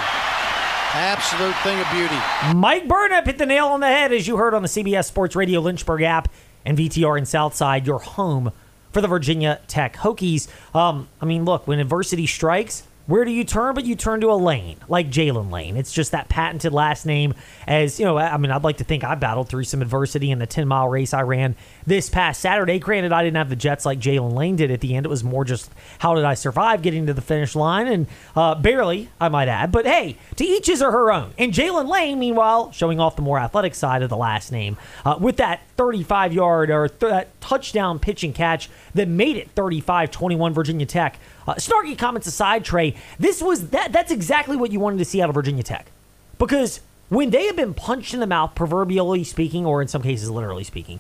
Absolute 0.94 1.56
thing 1.62 1.80
of 1.80 1.90
beauty. 1.90 2.18
Mike 2.54 2.86
Burnop 2.86 3.26
hit 3.26 3.38
the 3.38 3.46
nail 3.46 3.66
on 3.68 3.80
the 3.80 3.86
head, 3.86 4.12
as 4.12 4.28
you 4.28 4.36
heard 4.36 4.54
on 4.54 4.62
the 4.62 4.68
CBS 4.68 5.06
Sports 5.06 5.34
Radio 5.34 5.60
Lynchburg 5.60 6.02
app 6.02 6.28
and 6.64 6.78
VTR 6.78 7.18
in 7.18 7.26
Southside, 7.26 7.86
your 7.86 7.98
home 7.98 8.52
for 8.92 9.00
the 9.00 9.08
Virginia 9.08 9.60
Tech 9.66 9.96
Hokies. 9.96 10.48
Um, 10.74 11.08
I 11.20 11.24
mean, 11.24 11.44
look, 11.44 11.66
when 11.66 11.80
adversity 11.80 12.26
strikes, 12.26 12.82
where 13.06 13.24
do 13.24 13.32
you 13.32 13.44
turn? 13.44 13.74
But 13.74 13.84
you 13.84 13.96
turn 13.96 14.20
to 14.20 14.30
a 14.30 14.34
Lane, 14.34 14.76
like 14.88 15.10
Jaylin 15.10 15.50
Lane. 15.50 15.76
It's 15.76 15.92
just 15.92 16.12
that 16.12 16.28
patented 16.28 16.72
last 16.72 17.04
name. 17.04 17.34
As 17.66 17.98
you 17.98 18.06
know, 18.06 18.16
I 18.16 18.36
mean, 18.36 18.50
I'd 18.50 18.62
like 18.62 18.76
to 18.78 18.84
think 18.84 19.02
I 19.02 19.14
battled 19.14 19.48
through 19.48 19.64
some 19.64 19.82
adversity 19.82 20.30
in 20.30 20.38
the 20.38 20.46
10 20.46 20.68
mile 20.68 20.88
race 20.88 21.12
I 21.12 21.22
ran 21.22 21.56
this 21.86 22.08
past 22.08 22.40
Saturday. 22.40 22.78
Granted, 22.78 23.12
I 23.12 23.24
didn't 23.24 23.36
have 23.36 23.48
the 23.48 23.56
jets 23.56 23.84
like 23.84 23.98
Jaylin 23.98 24.32
Lane 24.32 24.56
did 24.56 24.70
at 24.70 24.80
the 24.80 24.94
end. 24.94 25.04
It 25.06 25.08
was 25.08 25.24
more 25.24 25.44
just 25.44 25.70
how 25.98 26.14
did 26.14 26.24
I 26.24 26.34
survive 26.34 26.82
getting 26.82 27.06
to 27.06 27.14
the 27.14 27.20
finish 27.20 27.56
line, 27.56 27.88
and 27.88 28.06
uh, 28.36 28.54
barely, 28.54 29.10
I 29.20 29.28
might 29.28 29.48
add. 29.48 29.72
But 29.72 29.86
hey, 29.86 30.16
to 30.36 30.44
each 30.44 30.68
his 30.68 30.80
or 30.82 30.92
her 30.92 31.12
own. 31.12 31.32
And 31.38 31.52
Jaylin 31.52 31.88
Lane, 31.88 32.18
meanwhile, 32.18 32.70
showing 32.72 33.00
off 33.00 33.16
the 33.16 33.22
more 33.22 33.38
athletic 33.38 33.74
side 33.74 34.02
of 34.02 34.10
the 34.10 34.16
last 34.16 34.52
name 34.52 34.76
uh, 35.04 35.16
with 35.20 35.38
that 35.38 35.60
35 35.76 36.32
yard 36.32 36.70
or 36.70 36.88
th- 36.88 37.00
that 37.00 37.40
touchdown 37.40 37.98
pitch 37.98 38.22
and 38.22 38.34
catch 38.34 38.70
that 38.94 39.08
made 39.08 39.36
it 39.36 39.50
35 39.50 40.10
21 40.10 40.54
Virginia 40.54 40.86
Tech. 40.86 41.18
Uh, 41.52 41.56
snarky 41.56 41.98
comments 41.98 42.26
aside, 42.26 42.64
Trey, 42.64 42.94
this 43.18 43.42
was 43.42 43.68
that. 43.70 43.92
That's 43.92 44.10
exactly 44.10 44.56
what 44.56 44.72
you 44.72 44.80
wanted 44.80 44.98
to 44.98 45.04
see 45.04 45.20
out 45.20 45.28
of 45.28 45.34
Virginia 45.34 45.62
Tech, 45.62 45.90
because 46.38 46.80
when 47.10 47.28
they 47.28 47.44
have 47.44 47.56
been 47.56 47.74
punched 47.74 48.14
in 48.14 48.20
the 48.20 48.26
mouth, 48.26 48.54
proverbially 48.54 49.22
speaking, 49.22 49.66
or 49.66 49.82
in 49.82 49.88
some 49.88 50.00
cases 50.00 50.30
literally 50.30 50.64
speaking, 50.64 50.98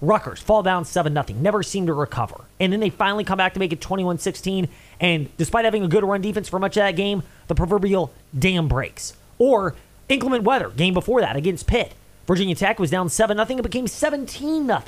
Rutgers 0.00 0.40
fall 0.40 0.62
down 0.62 0.84
7 0.84 1.12
0, 1.12 1.24
never 1.40 1.64
seem 1.64 1.86
to 1.86 1.92
recover. 1.92 2.44
And 2.60 2.72
then 2.72 2.78
they 2.78 2.90
finally 2.90 3.24
come 3.24 3.38
back 3.38 3.54
to 3.54 3.58
make 3.58 3.72
it 3.72 3.80
21 3.80 4.18
16. 4.18 4.68
And 5.00 5.36
despite 5.36 5.64
having 5.64 5.82
a 5.82 5.88
good 5.88 6.04
run 6.04 6.20
defense 6.20 6.48
for 6.48 6.60
much 6.60 6.76
of 6.76 6.82
that 6.82 6.94
game, 6.94 7.24
the 7.48 7.56
proverbial 7.56 8.12
dam 8.38 8.68
breaks. 8.68 9.16
Or 9.38 9.74
inclement 10.08 10.44
weather, 10.44 10.70
game 10.70 10.94
before 10.94 11.20
that 11.22 11.34
against 11.34 11.66
Pitt. 11.66 11.94
Virginia 12.28 12.54
Tech 12.54 12.78
was 12.78 12.90
down 12.90 13.08
7 13.08 13.36
0. 13.36 13.58
It 13.58 13.62
became 13.62 13.88
17 13.88 14.66
0. 14.66 14.82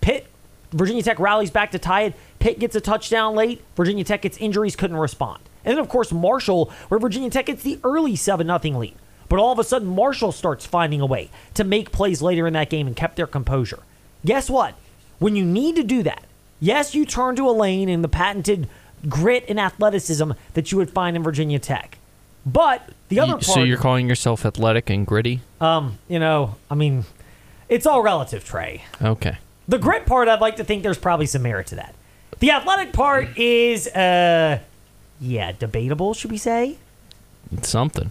Pitt, 0.00 0.26
Virginia 0.74 1.02
Tech 1.02 1.18
rallies 1.18 1.50
back 1.50 1.70
to 1.70 1.78
tie 1.78 2.02
it. 2.02 2.14
Pitt 2.40 2.58
gets 2.58 2.74
a 2.76 2.80
touchdown 2.80 3.34
late. 3.34 3.62
Virginia 3.76 4.04
Tech 4.04 4.22
gets 4.22 4.36
injuries, 4.38 4.76
couldn't 4.76 4.96
respond. 4.96 5.40
And 5.64 5.72
then, 5.72 5.78
of 5.78 5.88
course, 5.88 6.12
Marshall, 6.12 6.70
where 6.88 6.98
Virginia 7.00 7.30
Tech 7.30 7.46
gets 7.46 7.62
the 7.62 7.78
early 7.84 8.16
7 8.16 8.46
0 8.46 8.78
lead. 8.78 8.94
But 9.28 9.38
all 9.38 9.52
of 9.52 9.58
a 9.58 9.64
sudden, 9.64 9.88
Marshall 9.88 10.32
starts 10.32 10.66
finding 10.66 11.00
a 11.00 11.06
way 11.06 11.30
to 11.54 11.64
make 11.64 11.90
plays 11.92 12.20
later 12.20 12.46
in 12.46 12.52
that 12.52 12.68
game 12.68 12.86
and 12.86 12.94
kept 12.94 13.16
their 13.16 13.26
composure. 13.26 13.78
Guess 14.26 14.50
what? 14.50 14.74
When 15.18 15.34
you 15.36 15.44
need 15.44 15.76
to 15.76 15.82
do 15.82 16.02
that, 16.02 16.24
yes, 16.60 16.94
you 16.94 17.06
turn 17.06 17.34
to 17.36 17.48
a 17.48 17.52
lane 17.52 17.88
in 17.88 18.02
the 18.02 18.08
patented 18.08 18.68
grit 19.08 19.44
and 19.48 19.58
athleticism 19.60 20.32
that 20.54 20.72
you 20.72 20.78
would 20.78 20.90
find 20.90 21.16
in 21.16 21.22
Virginia 21.22 21.58
Tech. 21.58 21.98
But 22.44 22.90
the 23.08 23.20
other 23.20 23.28
You- 23.28 23.34
part, 23.36 23.44
so 23.44 23.62
you're 23.62 23.78
calling 23.78 24.08
yourself 24.08 24.44
athletic 24.44 24.90
and 24.90 25.06
gritty? 25.06 25.40
um, 25.60 25.98
you 26.08 26.18
know, 26.18 26.56
I 26.70 26.74
mean, 26.74 27.04
it's 27.70 27.86
all 27.86 28.02
relative, 28.02 28.44
Trey. 28.44 28.84
Okay. 29.00 29.38
The 29.66 29.78
grit 29.78 30.06
part, 30.06 30.28
I'd 30.28 30.40
like 30.40 30.56
to 30.56 30.64
think 30.64 30.82
there's 30.82 30.98
probably 30.98 31.26
some 31.26 31.42
merit 31.42 31.68
to 31.68 31.76
that. 31.76 31.94
The 32.38 32.50
athletic 32.50 32.92
part 32.92 33.28
is, 33.38 33.86
uh, 33.88 34.60
yeah, 35.20 35.52
debatable, 35.52 36.14
should 36.14 36.30
we 36.30 36.38
say? 36.38 36.78
It's 37.52 37.68
something. 37.68 38.10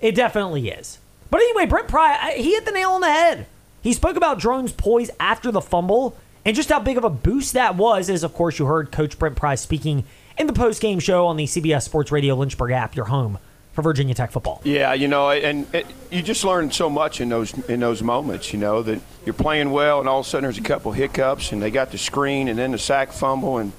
It 0.00 0.14
definitely 0.14 0.68
is. 0.68 0.98
But 1.30 1.40
anyway, 1.40 1.66
Brent 1.66 1.88
Pry, 1.88 2.34
he 2.36 2.52
hit 2.54 2.64
the 2.64 2.70
nail 2.70 2.90
on 2.90 3.00
the 3.00 3.10
head. 3.10 3.46
He 3.82 3.92
spoke 3.92 4.16
about 4.16 4.38
Drone's 4.38 4.72
poise 4.72 5.10
after 5.18 5.50
the 5.50 5.60
fumble 5.60 6.16
and 6.44 6.54
just 6.54 6.68
how 6.68 6.78
big 6.80 6.96
of 6.96 7.04
a 7.04 7.10
boost 7.10 7.54
that 7.54 7.76
was, 7.76 8.08
as 8.08 8.22
of 8.22 8.32
course 8.32 8.58
you 8.58 8.66
heard 8.66 8.92
Coach 8.92 9.18
Brent 9.18 9.36
Pry 9.36 9.56
speaking 9.56 10.04
in 10.38 10.46
the 10.46 10.52
post-game 10.52 11.00
show 11.00 11.26
on 11.26 11.36
the 11.36 11.44
CBS 11.44 11.82
Sports 11.82 12.12
Radio 12.12 12.34
Lynchburg 12.34 12.70
app, 12.70 12.94
your 12.94 13.06
home 13.06 13.38
for 13.76 13.82
Virginia 13.82 14.14
Tech 14.14 14.32
football. 14.32 14.60
Yeah, 14.64 14.94
you 14.94 15.06
know, 15.06 15.30
and 15.30 15.72
it, 15.74 15.86
you 16.10 16.22
just 16.22 16.42
learn 16.44 16.72
so 16.72 16.88
much 16.88 17.20
in 17.20 17.28
those 17.28 17.56
in 17.68 17.78
those 17.78 18.02
moments. 18.02 18.52
You 18.52 18.58
know 18.58 18.82
that 18.82 19.00
you're 19.26 19.34
playing 19.34 19.70
well, 19.70 20.00
and 20.00 20.08
all 20.08 20.20
of 20.20 20.26
a 20.26 20.28
sudden 20.28 20.44
there's 20.44 20.58
a 20.58 20.62
couple 20.62 20.92
hiccups, 20.92 21.52
and 21.52 21.62
they 21.62 21.70
got 21.70 21.92
the 21.92 21.98
screen, 21.98 22.48
and 22.48 22.58
then 22.58 22.72
the 22.72 22.78
sack 22.78 23.12
fumble, 23.12 23.58
and 23.58 23.72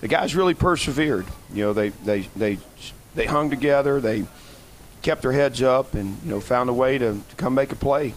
the 0.00 0.08
guys 0.08 0.34
really 0.34 0.52
persevered. 0.52 1.26
You 1.54 1.66
know, 1.66 1.72
they 1.72 1.90
they 1.90 2.22
they 2.34 2.58
they 3.14 3.26
hung 3.26 3.48
together, 3.48 4.00
they 4.00 4.24
kept 5.02 5.22
their 5.22 5.32
heads 5.32 5.62
up, 5.62 5.94
and 5.94 6.20
you 6.24 6.30
know 6.30 6.40
found 6.40 6.68
a 6.68 6.74
way 6.74 6.98
to, 6.98 7.12
to 7.14 7.36
come 7.36 7.54
make 7.54 7.70
a 7.70 7.76
play. 7.76 8.14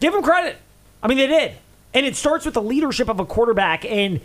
Give 0.00 0.14
them 0.14 0.22
credit. 0.22 0.56
I 1.02 1.08
mean, 1.08 1.18
they 1.18 1.26
did. 1.26 1.52
And 1.92 2.06
it 2.06 2.16
starts 2.16 2.46
with 2.46 2.54
the 2.54 2.62
leadership 2.62 3.10
of 3.10 3.20
a 3.20 3.26
quarterback, 3.26 3.84
and 3.84 4.22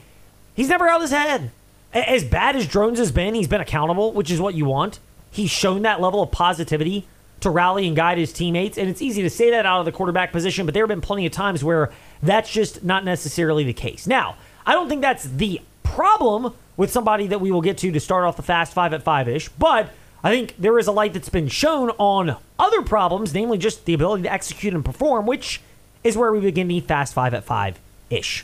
he's 0.56 0.70
never 0.70 0.88
held 0.88 1.02
his 1.02 1.12
head. 1.12 1.52
As 1.94 2.24
bad 2.24 2.56
as 2.56 2.66
Drones 2.66 3.00
has 3.00 3.12
been, 3.12 3.36
he's 3.36 3.50
been 3.50 3.60
accountable, 3.60 4.14
which 4.14 4.32
is 4.32 4.40
what 4.40 4.56
you 4.56 4.64
want. 4.64 5.00
He's 5.32 5.52
shown 5.52 5.84
that 5.84 6.02
level 6.02 6.22
of 6.22 6.32
positivity 6.32 7.08
to 7.42 7.50
rally 7.50 7.88
and 7.88 7.96
guide 7.96 8.18
his 8.18 8.34
teammates, 8.34 8.78
and 8.78 8.90
it's 8.90 9.02
easy 9.02 9.22
to 9.22 9.30
say 9.30 9.52
that 9.52 9.66
out 9.66 9.80
of 9.80 9.86
the 9.86 9.92
quarterback 9.92 10.32
position, 10.32 10.66
but 10.66 10.74
there 10.74 10.84
have 10.84 10.90
been 10.90 11.02
plenty 11.02 11.26
of 11.26 11.32
times 11.32 11.64
where 11.64 11.92
that's 12.24 12.52
just 12.52 12.84
not 12.84 13.04
necessarily 13.06 13.64
the 13.64 13.74
case. 13.74 14.08
Now, 14.08 14.38
I 14.66 14.74
don't 14.74 14.90
think 14.90 15.02
that's 15.02 15.24
the 15.24 15.62
problem 15.84 16.54
with 16.76 16.92
somebody 16.92 17.28
that 17.28 17.40
we 17.40 17.52
will 17.52 17.62
get 17.62 17.78
to 17.80 17.92
to 17.92 18.00
start 18.00 18.26
off 18.26 18.38
the 18.38 18.44
fast 18.44 18.74
five 18.74 18.94
at 18.94 19.04
five 19.04 19.28
ish, 19.28 19.50
but 19.50 19.92
I 20.24 20.32
think 20.32 20.56
there 20.58 20.80
is 20.80 20.88
a 20.88 20.92
light 20.92 21.14
that's 21.14 21.30
been 21.30 21.48
shown 21.48 21.92
on 21.92 22.38
other 22.58 22.82
problems, 22.82 23.34
namely 23.34 23.58
just 23.60 23.86
the 23.86 23.94
ability 23.94 24.24
to 24.24 24.34
execute 24.34 24.74
and 24.74 24.84
perform, 24.84 25.28
which 25.28 25.62
is 26.04 26.18
where 26.18 26.32
we 26.32 26.40
begin 26.40 26.68
the 26.68 26.80
fast 26.80 27.14
five 27.14 27.34
at 27.34 27.44
five 27.44 27.80
ish. 28.10 28.44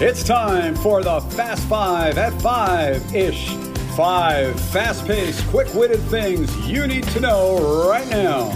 It's 0.00 0.24
time 0.24 0.74
for 0.74 1.02
the 1.02 1.20
Fast 1.20 1.68
Five 1.68 2.18
at 2.18 2.32
Five 2.42 3.14
ish. 3.14 3.73
Five 3.96 4.58
fast 4.70 5.06
paced, 5.06 5.46
quick 5.50 5.72
witted 5.72 6.00
things 6.00 6.54
you 6.66 6.88
need 6.88 7.04
to 7.04 7.20
know 7.20 7.86
right 7.88 8.08
now. 8.08 8.50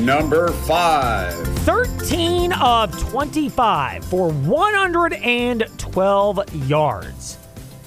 Number 0.00 0.48
five. 0.48 1.34
13 1.58 2.52
of 2.52 2.98
25 2.98 4.04
for 4.04 4.32
112 4.32 6.68
yards. 6.68 7.38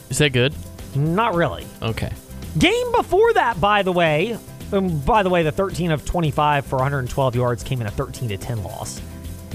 Is 0.09 0.19
that 0.19 0.31
good? 0.31 0.55
Not 0.95 1.35
really. 1.35 1.67
Okay. 1.81 2.13
Game 2.57 2.91
before 2.93 3.33
that, 3.33 3.59
by 3.59 3.83
the 3.83 3.91
way, 3.91 4.37
um, 4.71 4.99
by 4.99 5.21
the 5.21 5.29
way, 5.29 5.43
the 5.43 5.51
13 5.51 5.91
of 5.91 6.05
25 6.05 6.65
for 6.65 6.77
112 6.77 7.35
yards 7.35 7.61
came 7.61 7.81
in 7.81 7.87
a 7.87 7.91
13 7.91 8.29
to 8.29 8.37
10 8.37 8.63
loss. 8.63 9.01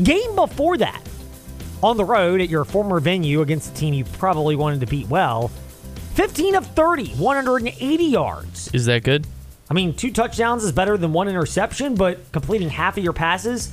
Game 0.03 0.35
before 0.35 0.77
that, 0.77 1.01
on 1.83 1.97
the 1.97 2.05
road 2.05 2.43
at 2.43 2.51
your 2.51 2.67
former 2.67 3.01
venue 3.01 3.41
against 3.41 3.73
a 3.73 3.75
team 3.75 3.95
you 3.95 4.05
probably 4.05 4.57
wanted 4.57 4.81
to 4.81 4.87
beat 4.87 5.09
well, 5.09 5.51
15 6.15 6.55
of 6.55 6.67
30, 6.69 7.15
180 7.15 8.05
yards. 8.05 8.71
Is 8.73 8.87
that 8.87 9.03
good? 9.03 9.27
I 9.69 9.75
mean, 9.75 9.95
two 9.95 10.13
touchdowns 10.13 10.63
is 10.63 10.71
better 10.71 10.97
than 10.97 11.13
one 11.13 11.27
interception, 11.27 11.97
but 11.97 12.31
completing 12.31 12.69
half 12.69 12.97
of 12.97 13.03
your 13.03 13.13
passes, 13.13 13.73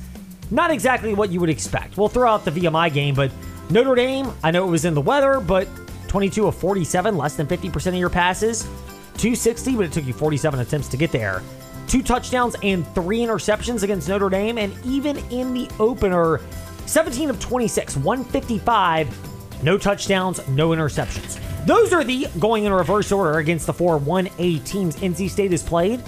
not 0.50 0.72
exactly 0.72 1.14
what 1.14 1.30
you 1.30 1.38
would 1.38 1.50
expect. 1.50 1.96
We'll 1.96 2.08
throw 2.08 2.28
out 2.28 2.44
the 2.44 2.50
VMI 2.50 2.92
game, 2.92 3.14
but 3.14 3.30
Notre 3.70 3.94
Dame, 3.94 4.32
I 4.42 4.50
know 4.50 4.66
it 4.66 4.70
was 4.70 4.84
in 4.84 4.94
the 4.94 5.00
weather, 5.00 5.38
but 5.38 5.68
22 6.08 6.48
of 6.48 6.56
47, 6.56 7.16
less 7.16 7.36
than 7.36 7.46
50% 7.46 7.86
of 7.86 7.94
your 7.94 8.10
passes. 8.10 8.64
260, 9.18 9.76
but 9.76 9.86
it 9.86 9.92
took 9.92 10.04
you 10.04 10.12
47 10.12 10.58
attempts 10.58 10.88
to 10.88 10.96
get 10.96 11.12
there. 11.12 11.42
Two 11.86 12.02
touchdowns 12.02 12.56
and 12.64 12.84
three 12.88 13.20
interceptions 13.20 13.84
against 13.84 14.08
Notre 14.08 14.28
Dame, 14.28 14.58
and 14.58 14.74
even 14.84 15.16
in 15.30 15.54
the 15.54 15.70
opener, 15.78 16.40
17 16.86 17.30
of 17.30 17.38
26, 17.38 17.98
155, 17.98 19.62
no 19.62 19.78
touchdowns, 19.78 20.46
no 20.48 20.70
interceptions. 20.70 21.38
Those 21.66 21.92
are 21.92 22.02
the 22.02 22.26
going 22.40 22.64
in 22.64 22.72
reverse 22.72 23.12
order 23.12 23.38
against 23.38 23.66
the 23.66 23.72
four 23.72 23.98
1A 24.00 24.64
teams 24.64 24.96
NC 24.96 25.30
State 25.30 25.52
has 25.52 25.62
played. 25.62 26.02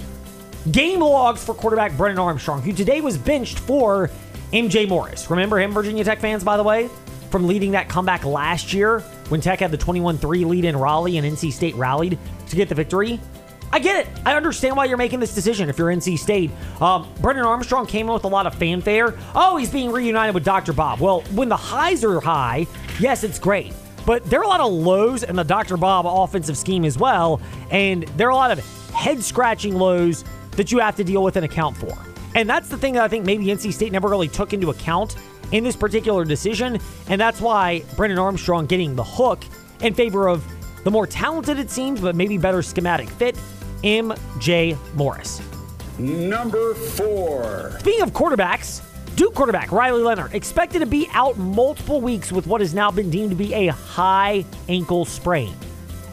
Game 0.72 1.00
logs 1.00 1.44
for 1.44 1.54
quarterback 1.54 1.96
Brennan 1.96 2.18
Armstrong, 2.18 2.60
who 2.60 2.72
today 2.72 3.00
was 3.00 3.16
benched 3.16 3.60
for 3.60 4.10
MJ 4.52 4.88
Morris. 4.88 5.30
Remember 5.30 5.60
him, 5.60 5.72
Virginia 5.72 6.02
Tech 6.02 6.18
fans, 6.18 6.42
by 6.42 6.56
the 6.56 6.62
way, 6.62 6.88
from 7.30 7.46
leading 7.46 7.70
that 7.72 7.88
comeback 7.88 8.24
last 8.24 8.72
year 8.72 9.00
when 9.28 9.40
Tech 9.40 9.60
had 9.60 9.70
the 9.70 9.76
21 9.76 10.18
3 10.18 10.44
lead 10.44 10.64
in 10.64 10.76
Raleigh 10.76 11.18
and 11.18 11.36
NC 11.36 11.52
State 11.52 11.76
rallied 11.76 12.18
to 12.48 12.56
get 12.56 12.68
the 12.68 12.74
victory? 12.74 13.20
I 13.70 13.78
get 13.78 14.06
it. 14.06 14.12
I 14.24 14.36
understand 14.36 14.76
why 14.76 14.86
you're 14.86 14.96
making 14.96 15.20
this 15.20 15.34
decision 15.34 15.68
if 15.68 15.78
you're 15.78 15.88
NC 15.88 16.18
State. 16.18 16.50
Um, 16.80 17.08
Brennan 17.20 17.44
Armstrong 17.44 17.86
came 17.86 18.06
in 18.06 18.12
with 18.12 18.24
a 18.24 18.28
lot 18.28 18.46
of 18.46 18.54
fanfare. 18.54 19.14
Oh, 19.34 19.56
he's 19.56 19.70
being 19.70 19.92
reunited 19.92 20.34
with 20.34 20.44
Dr. 20.44 20.72
Bob. 20.72 21.00
Well, 21.00 21.22
when 21.32 21.48
the 21.48 21.56
highs 21.56 22.04
are 22.04 22.20
high, 22.20 22.66
yes, 22.98 23.24
it's 23.24 23.38
great. 23.38 23.72
But 24.06 24.24
there 24.24 24.40
are 24.40 24.44
a 24.44 24.48
lot 24.48 24.60
of 24.60 24.72
lows 24.72 25.22
in 25.22 25.36
the 25.36 25.44
Dr. 25.44 25.76
Bob 25.76 26.06
offensive 26.06 26.56
scheme 26.56 26.84
as 26.84 26.98
well. 26.98 27.40
And 27.70 28.04
there 28.16 28.26
are 28.28 28.32
a 28.32 28.36
lot 28.36 28.50
of 28.50 28.58
head 28.90 29.22
scratching 29.22 29.74
lows 29.76 30.24
that 30.52 30.70
you 30.70 30.78
have 30.78 30.96
to 30.96 31.04
deal 31.04 31.22
with 31.22 31.36
and 31.36 31.44
account 31.44 31.76
for. 31.76 31.96
And 32.34 32.48
that's 32.48 32.68
the 32.68 32.76
thing 32.76 32.94
that 32.94 33.02
I 33.02 33.08
think 33.08 33.24
maybe 33.24 33.46
NC 33.46 33.72
State 33.72 33.92
never 33.92 34.08
really 34.08 34.28
took 34.28 34.52
into 34.52 34.70
account 34.70 35.16
in 35.52 35.64
this 35.64 35.76
particular 35.76 36.24
decision. 36.24 36.78
And 37.08 37.20
that's 37.20 37.40
why 37.40 37.82
Brennan 37.96 38.18
Armstrong 38.18 38.66
getting 38.66 38.96
the 38.96 39.04
hook 39.04 39.44
in 39.80 39.94
favor 39.94 40.28
of 40.28 40.44
the 40.84 40.90
more 40.90 41.06
talented, 41.06 41.58
it 41.58 41.70
seems, 41.70 42.00
but 42.00 42.14
maybe 42.14 42.36
better 42.36 42.62
schematic 42.62 43.08
fit, 43.08 43.38
MJ 43.82 44.76
Morris. 44.94 45.40
Number 45.98 46.74
four. 46.74 47.76
Speaking 47.78 48.02
of 48.02 48.10
quarterbacks, 48.10 48.82
Duke 49.16 49.32
quarterback 49.32 49.70
Riley 49.70 50.02
Leonard 50.02 50.34
expected 50.34 50.80
to 50.80 50.86
be 50.86 51.08
out 51.12 51.38
multiple 51.38 52.00
weeks 52.00 52.32
with 52.32 52.48
what 52.48 52.60
has 52.60 52.74
now 52.74 52.90
been 52.90 53.10
deemed 53.10 53.30
to 53.30 53.36
be 53.36 53.54
a 53.54 53.68
high 53.68 54.44
ankle 54.68 55.04
sprain 55.04 55.54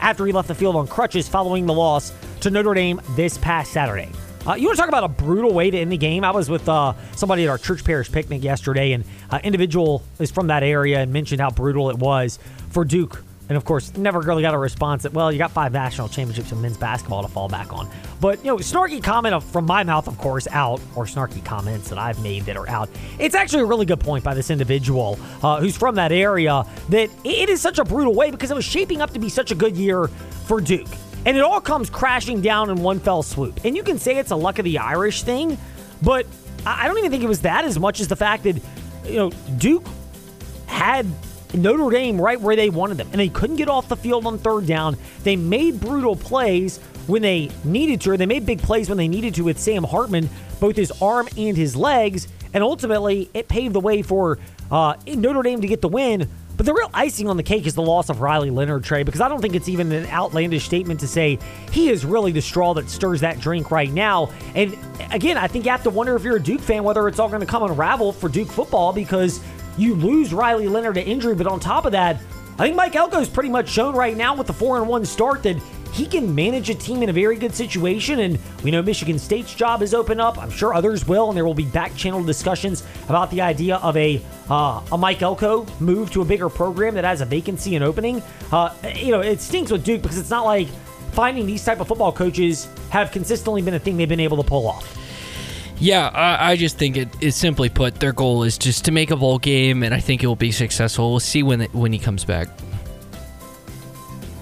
after 0.00 0.24
he 0.24 0.32
left 0.32 0.46
the 0.46 0.54
field 0.54 0.76
on 0.76 0.86
crutches 0.86 1.28
following 1.28 1.66
the 1.66 1.72
loss 1.72 2.12
to 2.42 2.50
Notre 2.50 2.74
Dame 2.74 3.00
this 3.16 3.38
past 3.38 3.72
Saturday. 3.72 4.08
Uh, 4.46 4.54
you 4.54 4.66
want 4.66 4.76
to 4.76 4.80
talk 4.80 4.88
about 4.88 5.02
a 5.02 5.08
brutal 5.08 5.52
way 5.52 5.68
to 5.68 5.78
end 5.78 5.90
the 5.90 5.96
game? 5.96 6.22
I 6.22 6.30
was 6.30 6.48
with 6.48 6.68
uh, 6.68 6.94
somebody 7.16 7.42
at 7.42 7.48
our 7.48 7.58
church 7.58 7.84
parish 7.84 8.10
picnic 8.10 8.44
yesterday, 8.44 8.92
and 8.92 9.04
uh, 9.30 9.40
individual 9.42 10.04
is 10.20 10.30
from 10.30 10.46
that 10.46 10.62
area 10.62 11.00
and 11.00 11.12
mentioned 11.12 11.40
how 11.40 11.50
brutal 11.50 11.90
it 11.90 11.98
was 11.98 12.38
for 12.70 12.84
Duke 12.84 13.24
and 13.52 13.58
of 13.58 13.66
course, 13.66 13.94
never 13.98 14.20
really 14.20 14.40
got 14.40 14.54
a 14.54 14.58
response 14.58 15.02
that, 15.02 15.12
well, 15.12 15.30
you 15.30 15.36
got 15.36 15.50
five 15.50 15.74
national 15.74 16.08
championships 16.08 16.52
in 16.52 16.62
men's 16.62 16.78
basketball 16.78 17.20
to 17.20 17.28
fall 17.28 17.50
back 17.50 17.70
on. 17.70 17.86
But, 18.18 18.38
you 18.38 18.46
know, 18.46 18.56
snarky 18.56 19.02
comment 19.02 19.42
from 19.42 19.66
my 19.66 19.84
mouth, 19.84 20.08
of 20.08 20.16
course, 20.16 20.48
out, 20.52 20.80
or 20.96 21.04
snarky 21.04 21.44
comments 21.44 21.90
that 21.90 21.98
I've 21.98 22.18
made 22.22 22.44
that 22.46 22.56
are 22.56 22.66
out. 22.66 22.88
It's 23.18 23.34
actually 23.34 23.64
a 23.64 23.66
really 23.66 23.84
good 23.84 24.00
point 24.00 24.24
by 24.24 24.32
this 24.32 24.48
individual 24.48 25.18
uh, 25.42 25.60
who's 25.60 25.76
from 25.76 25.96
that 25.96 26.12
area 26.12 26.64
that 26.88 27.10
it 27.24 27.50
is 27.50 27.60
such 27.60 27.78
a 27.78 27.84
brutal 27.84 28.14
way 28.14 28.30
because 28.30 28.50
it 28.50 28.54
was 28.54 28.64
shaping 28.64 29.02
up 29.02 29.10
to 29.10 29.18
be 29.18 29.28
such 29.28 29.50
a 29.50 29.54
good 29.54 29.76
year 29.76 30.08
for 30.46 30.62
Duke. 30.62 30.88
And 31.26 31.36
it 31.36 31.42
all 31.42 31.60
comes 31.60 31.90
crashing 31.90 32.40
down 32.40 32.70
in 32.70 32.82
one 32.82 33.00
fell 33.00 33.22
swoop. 33.22 33.66
And 33.66 33.76
you 33.76 33.82
can 33.82 33.98
say 33.98 34.16
it's 34.16 34.30
a 34.30 34.36
luck 34.36 34.60
of 34.60 34.64
the 34.64 34.78
Irish 34.78 35.24
thing, 35.24 35.58
but 36.00 36.24
I 36.64 36.88
don't 36.88 36.96
even 36.96 37.10
think 37.10 37.22
it 37.22 37.28
was 37.28 37.42
that 37.42 37.66
as 37.66 37.78
much 37.78 38.00
as 38.00 38.08
the 38.08 38.16
fact 38.16 38.44
that, 38.44 38.56
you 39.04 39.16
know, 39.16 39.30
Duke 39.58 39.86
had 40.64 41.04
Notre 41.54 41.90
Dame 41.90 42.20
right 42.20 42.40
where 42.40 42.56
they 42.56 42.70
wanted 42.70 42.98
them, 42.98 43.08
and 43.12 43.20
they 43.20 43.28
couldn't 43.28 43.56
get 43.56 43.68
off 43.68 43.88
the 43.88 43.96
field 43.96 44.26
on 44.26 44.38
third 44.38 44.66
down. 44.66 44.96
They 45.22 45.36
made 45.36 45.80
brutal 45.80 46.16
plays 46.16 46.78
when 47.06 47.22
they 47.22 47.50
needed 47.64 48.00
to, 48.02 48.12
or 48.12 48.16
they 48.16 48.26
made 48.26 48.46
big 48.46 48.60
plays 48.60 48.88
when 48.88 48.98
they 48.98 49.08
needed 49.08 49.34
to 49.34 49.44
with 49.44 49.58
Sam 49.58 49.84
Hartman, 49.84 50.28
both 50.60 50.76
his 50.76 50.92
arm 51.02 51.28
and 51.36 51.56
his 51.56 51.76
legs, 51.76 52.28
and 52.54 52.62
ultimately 52.62 53.30
it 53.34 53.48
paved 53.48 53.74
the 53.74 53.80
way 53.80 54.02
for 54.02 54.38
uh, 54.70 54.94
Notre 55.06 55.42
Dame 55.42 55.60
to 55.60 55.66
get 55.66 55.80
the 55.80 55.88
win. 55.88 56.28
But 56.56 56.66
the 56.66 56.74
real 56.74 56.90
icing 56.92 57.28
on 57.28 57.36
the 57.36 57.42
cake 57.42 57.66
is 57.66 57.74
the 57.74 57.82
loss 57.82 58.10
of 58.10 58.20
Riley 58.20 58.50
Leonard, 58.50 58.84
Trey, 58.84 59.02
because 59.02 59.20
I 59.20 59.28
don't 59.28 59.40
think 59.40 59.54
it's 59.54 59.68
even 59.68 59.90
an 59.90 60.06
outlandish 60.06 60.64
statement 60.64 61.00
to 61.00 61.08
say 61.08 61.38
he 61.70 61.88
is 61.88 62.04
really 62.04 62.30
the 62.30 62.42
straw 62.42 62.74
that 62.74 62.90
stirs 62.90 63.20
that 63.22 63.40
drink 63.40 63.70
right 63.70 63.90
now. 63.90 64.30
And 64.54 64.76
again, 65.10 65.38
I 65.38 65.48
think 65.48 65.64
you 65.64 65.70
have 65.70 65.82
to 65.84 65.90
wonder 65.90 66.14
if 66.14 66.22
you're 66.22 66.36
a 66.36 66.42
Duke 66.42 66.60
fan 66.60 66.84
whether 66.84 67.08
it's 67.08 67.18
all 67.18 67.28
going 67.28 67.40
to 67.40 67.46
come 67.46 67.62
unravel 67.62 68.12
for 68.12 68.28
Duke 68.28 68.48
football 68.48 68.92
because 68.92 69.40
you 69.78 69.94
lose 69.94 70.32
Riley 70.32 70.68
Leonard 70.68 70.94
to 70.96 71.02
injury, 71.04 71.34
but 71.34 71.46
on 71.46 71.60
top 71.60 71.84
of 71.84 71.92
that, 71.92 72.16
I 72.58 72.64
think 72.64 72.76
Mike 72.76 72.94
Elko's 72.94 73.28
pretty 73.28 73.48
much 73.48 73.68
shown 73.68 73.94
right 73.94 74.16
now 74.16 74.36
with 74.36 74.46
the 74.46 74.52
four 74.52 74.78
and 74.78 74.86
one 74.86 75.04
start 75.04 75.42
that 75.44 75.56
he 75.92 76.06
can 76.06 76.34
manage 76.34 76.70
a 76.70 76.74
team 76.74 77.02
in 77.02 77.10
a 77.10 77.12
very 77.12 77.36
good 77.36 77.54
situation. 77.54 78.20
And 78.20 78.38
we 78.62 78.70
know 78.70 78.82
Michigan 78.82 79.18
State's 79.18 79.54
job 79.54 79.82
is 79.82 79.94
open 79.94 80.20
up. 80.20 80.38
I'm 80.38 80.50
sure 80.50 80.74
others 80.74 81.06
will, 81.06 81.28
and 81.28 81.36
there 81.36 81.44
will 81.44 81.54
be 81.54 81.64
back 81.64 81.94
channel 81.96 82.22
discussions 82.22 82.82
about 83.08 83.30
the 83.30 83.40
idea 83.40 83.76
of 83.76 83.96
a 83.96 84.20
uh, 84.50 84.82
a 84.90 84.98
Mike 84.98 85.22
Elko 85.22 85.66
move 85.80 86.10
to 86.10 86.22
a 86.22 86.24
bigger 86.24 86.48
program 86.48 86.94
that 86.94 87.04
has 87.04 87.20
a 87.20 87.26
vacancy 87.26 87.74
and 87.74 87.84
opening. 87.84 88.22
Uh, 88.50 88.74
you 88.96 89.10
know, 89.10 89.20
it 89.20 89.40
stinks 89.40 89.70
with 89.70 89.84
Duke 89.84 90.02
because 90.02 90.18
it's 90.18 90.30
not 90.30 90.44
like 90.44 90.68
finding 91.12 91.46
these 91.46 91.64
type 91.64 91.80
of 91.80 91.88
football 91.88 92.12
coaches 92.12 92.68
have 92.90 93.12
consistently 93.12 93.62
been 93.62 93.74
a 93.74 93.78
thing 93.78 93.96
they've 93.96 94.08
been 94.08 94.20
able 94.20 94.42
to 94.42 94.48
pull 94.48 94.66
off. 94.66 94.98
Yeah, 95.82 96.10
I, 96.14 96.52
I 96.52 96.56
just 96.56 96.78
think 96.78 96.96
it 96.96 97.08
is 97.20 97.34
simply 97.34 97.68
put, 97.68 97.96
their 97.96 98.12
goal 98.12 98.44
is 98.44 98.56
just 98.56 98.84
to 98.84 98.92
make 98.92 99.10
a 99.10 99.16
bowl 99.16 99.40
game, 99.40 99.82
and 99.82 99.92
I 99.92 99.98
think 99.98 100.22
it 100.22 100.28
will 100.28 100.36
be 100.36 100.52
successful. 100.52 101.10
We'll 101.10 101.18
see 101.18 101.42
when 101.42 101.62
it, 101.62 101.74
when 101.74 101.92
he 101.92 101.98
comes 101.98 102.24
back. 102.24 102.46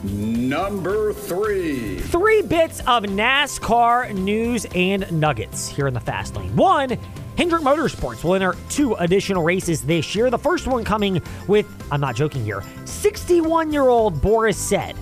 Number 0.05 1.15
three. 1.15 1.99
Three 2.01 2.43
bits 2.43 2.81
of 2.81 3.05
NASCAR 3.05 4.13
news 4.13 4.67
and 4.75 5.11
nuggets 5.11 5.67
here 5.67 5.87
in 5.87 5.95
the 5.95 6.01
fast 6.01 6.37
lane. 6.37 6.55
One, 6.57 6.91
Hendrick 7.39 7.63
Motorsports 7.63 8.23
will 8.23 8.35
enter 8.35 8.55
two 8.69 8.93
additional 8.97 9.43
races 9.43 9.81
this 9.81 10.15
year. 10.15 10.29
The 10.29 10.39
first 10.39 10.67
one 10.67 10.85
coming 10.85 11.23
with, 11.49 11.67
I'm 11.91 12.03
not 12.03 12.17
joking 12.17 12.45
here, 12.45 12.63
61 12.85 13.73
year 13.73 13.89
old 13.89 14.21
Boris 14.21 14.59
Said 14.59 14.95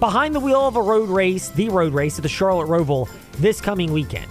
behind 0.00 0.34
the 0.34 0.40
wheel 0.40 0.66
of 0.66 0.76
a 0.76 0.82
road 0.82 1.10
race, 1.10 1.50
the 1.50 1.68
road 1.68 1.92
race 1.92 2.18
at 2.18 2.22
the 2.22 2.28
Charlotte 2.30 2.68
Roval 2.68 3.06
this 3.32 3.60
coming 3.60 3.92
weekend. 3.92 4.30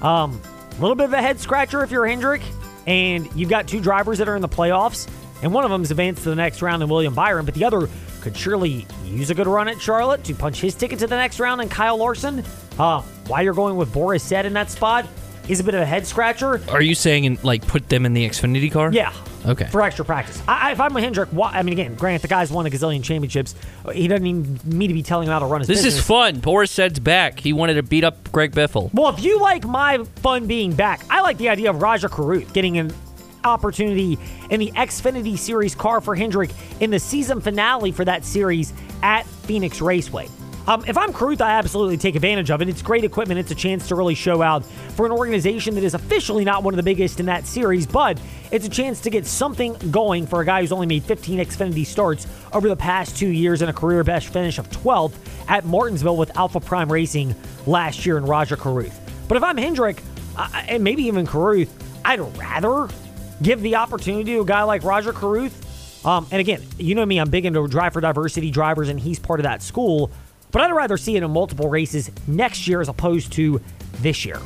Um, 0.00 0.40
a 0.76 0.80
little 0.80 0.96
bit 0.96 1.04
of 1.04 1.12
a 1.12 1.22
head 1.22 1.38
scratcher 1.38 1.82
if 1.82 1.90
you're 1.90 2.06
Hendrick, 2.06 2.42
and 2.86 3.28
you've 3.34 3.48
got 3.48 3.68
two 3.68 3.80
drivers 3.80 4.18
that 4.18 4.28
are 4.28 4.36
in 4.36 4.42
the 4.42 4.48
playoffs, 4.48 5.08
and 5.42 5.52
one 5.52 5.64
of 5.64 5.70
them 5.70 5.82
is 5.82 5.90
advanced 5.90 6.24
to 6.24 6.30
the 6.30 6.36
next 6.36 6.62
round 6.62 6.82
in 6.82 6.88
William 6.88 7.14
Byron, 7.14 7.44
but 7.44 7.54
the 7.54 7.64
other 7.64 7.88
could 8.20 8.36
surely 8.36 8.86
use 9.04 9.30
a 9.30 9.34
good 9.34 9.46
run 9.46 9.68
at 9.68 9.80
Charlotte 9.80 10.24
to 10.24 10.34
punch 10.34 10.60
his 10.60 10.74
ticket 10.74 10.98
to 10.98 11.06
the 11.06 11.16
next 11.16 11.38
round, 11.38 11.60
and 11.60 11.70
Kyle 11.70 11.96
Larson. 11.96 12.44
Uh, 12.78 13.02
why 13.26 13.42
you're 13.42 13.54
going 13.54 13.76
with 13.76 13.92
Boris 13.92 14.22
Said 14.22 14.46
in 14.46 14.52
that 14.54 14.70
spot 14.70 15.06
is 15.48 15.60
a 15.60 15.64
bit 15.64 15.74
of 15.74 15.80
a 15.82 15.86
head 15.86 16.06
scratcher. 16.06 16.60
Are 16.70 16.82
you 16.82 16.94
saying 16.94 17.38
like 17.42 17.66
put 17.66 17.88
them 17.88 18.06
in 18.06 18.14
the 18.14 18.28
Xfinity 18.28 18.70
car? 18.72 18.90
Yeah. 18.92 19.12
Okay. 19.46 19.66
For 19.66 19.82
extra 19.82 20.06
practice. 20.06 20.42
I, 20.48 20.72
if 20.72 20.80
I'm 20.80 20.94
with 20.94 21.04
Hendrick, 21.04 21.28
why, 21.28 21.50
I 21.52 21.62
mean, 21.62 21.74
again, 21.74 21.94
Grant, 21.96 22.22
the 22.22 22.28
guy's 22.28 22.50
won 22.50 22.64
a 22.66 22.70
gazillion 22.70 23.04
championships. 23.04 23.54
He 23.92 24.08
doesn't 24.08 24.22
need 24.22 24.64
me 24.64 24.86
to 24.88 24.94
be 24.94 25.02
telling 25.02 25.26
him 25.28 25.32
how 25.32 25.40
to 25.40 25.44
run 25.46 25.60
his 25.60 25.68
This 25.68 25.78
business. 25.82 25.96
is 25.96 26.06
fun. 26.06 26.40
Boris 26.40 26.70
Said's 26.70 26.98
back. 26.98 27.40
He 27.40 27.52
wanted 27.52 27.74
to 27.74 27.82
beat 27.82 28.04
up 28.04 28.32
Greg 28.32 28.52
Biffle. 28.52 28.88
Well, 28.94 29.12
if 29.14 29.22
you 29.22 29.38
like 29.40 29.66
my 29.66 30.02
fun 30.16 30.46
being 30.46 30.72
back, 30.72 31.02
I 31.10 31.20
like 31.20 31.36
the 31.36 31.50
idea 31.50 31.68
of 31.68 31.82
Rajah 31.82 32.08
Caruth 32.08 32.54
getting 32.54 32.78
an 32.78 32.94
opportunity 33.44 34.18
in 34.48 34.60
the 34.60 34.70
Xfinity 34.72 35.36
Series 35.36 35.74
car 35.74 36.00
for 36.00 36.14
Hendrick 36.14 36.50
in 36.80 36.90
the 36.90 36.98
season 36.98 37.42
finale 37.42 37.92
for 37.92 38.06
that 38.06 38.24
series 38.24 38.72
at 39.02 39.26
Phoenix 39.26 39.82
Raceway. 39.82 40.28
Um, 40.66 40.82
if 40.86 40.96
I'm 40.96 41.12
Caruth, 41.12 41.42
I 41.42 41.50
absolutely 41.50 41.98
take 41.98 42.14
advantage 42.14 42.50
of 42.50 42.62
it. 42.62 42.70
It's 42.70 42.80
great 42.80 43.04
equipment. 43.04 43.38
It's 43.38 43.50
a 43.50 43.54
chance 43.54 43.86
to 43.88 43.94
really 43.94 44.14
show 44.14 44.40
out 44.40 44.64
for 44.64 45.04
an 45.04 45.12
organization 45.12 45.74
that 45.74 45.84
is 45.84 45.92
officially 45.92 46.42
not 46.42 46.62
one 46.62 46.72
of 46.72 46.76
the 46.76 46.82
biggest 46.82 47.20
in 47.20 47.26
that 47.26 47.46
series, 47.46 47.86
but 47.86 48.18
it's 48.50 48.66
a 48.66 48.70
chance 48.70 49.00
to 49.02 49.10
get 49.10 49.26
something 49.26 49.74
going 49.90 50.26
for 50.26 50.40
a 50.40 50.44
guy 50.44 50.62
who's 50.62 50.72
only 50.72 50.86
made 50.86 51.02
15 51.02 51.38
Xfinity 51.38 51.84
starts 51.84 52.26
over 52.54 52.66
the 52.66 52.76
past 52.76 53.14
two 53.18 53.28
years 53.28 53.60
and 53.60 53.68
a 53.68 53.74
career 53.74 54.02
best 54.04 54.28
finish 54.28 54.58
of 54.58 54.70
12th 54.70 55.14
at 55.48 55.66
Martinsville 55.66 56.16
with 56.16 56.34
Alpha 56.34 56.60
Prime 56.60 56.90
Racing 56.90 57.34
last 57.66 58.06
year 58.06 58.16
in 58.16 58.24
Rajah 58.24 58.56
Caruth. 58.56 58.98
But 59.28 59.36
if 59.36 59.44
I'm 59.44 59.58
Hendrick, 59.58 60.02
uh, 60.38 60.48
and 60.66 60.82
maybe 60.82 61.02
even 61.04 61.26
Caruth, 61.26 61.70
I'd 62.06 62.20
rather 62.38 62.88
give 63.42 63.60
the 63.60 63.76
opportunity 63.76 64.32
to 64.32 64.40
a 64.40 64.44
guy 64.46 64.62
like 64.62 64.82
Rajah 64.82 65.12
Caruth. 65.12 66.06
Um, 66.06 66.26
and 66.30 66.40
again, 66.40 66.62
you 66.78 66.94
know 66.94 67.04
me, 67.04 67.18
I'm 67.18 67.28
big 67.28 67.44
into 67.44 67.66
drive 67.68 67.92
for 67.92 68.00
diversity 68.00 68.50
drivers, 68.50 68.88
and 68.88 68.98
he's 68.98 69.18
part 69.18 69.40
of 69.40 69.44
that 69.44 69.62
school. 69.62 70.10
But 70.54 70.62
I'd 70.62 70.72
rather 70.72 70.96
see 70.96 71.16
it 71.16 71.24
in 71.24 71.30
multiple 71.32 71.68
races 71.68 72.12
next 72.28 72.68
year 72.68 72.80
as 72.80 72.88
opposed 72.88 73.32
to 73.32 73.60
this 73.94 74.24
year. 74.24 74.38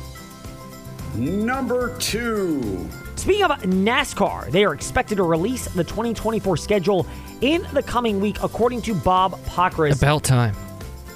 Number 1.13 1.95
two. 1.99 2.89
Speaking 3.15 3.43
of 3.43 3.51
NASCAR, 3.61 4.49
they 4.49 4.65
are 4.65 4.73
expected 4.73 5.17
to 5.17 5.23
release 5.23 5.65
the 5.65 5.83
2024 5.83 6.57
schedule 6.57 7.05
in 7.41 7.63
the 7.73 7.83
coming 7.83 8.19
week, 8.19 8.37
according 8.41 8.81
to 8.83 8.95
Bob 8.95 9.33
Pockrass. 9.45 10.01
About 10.01 10.23
time. 10.23 10.55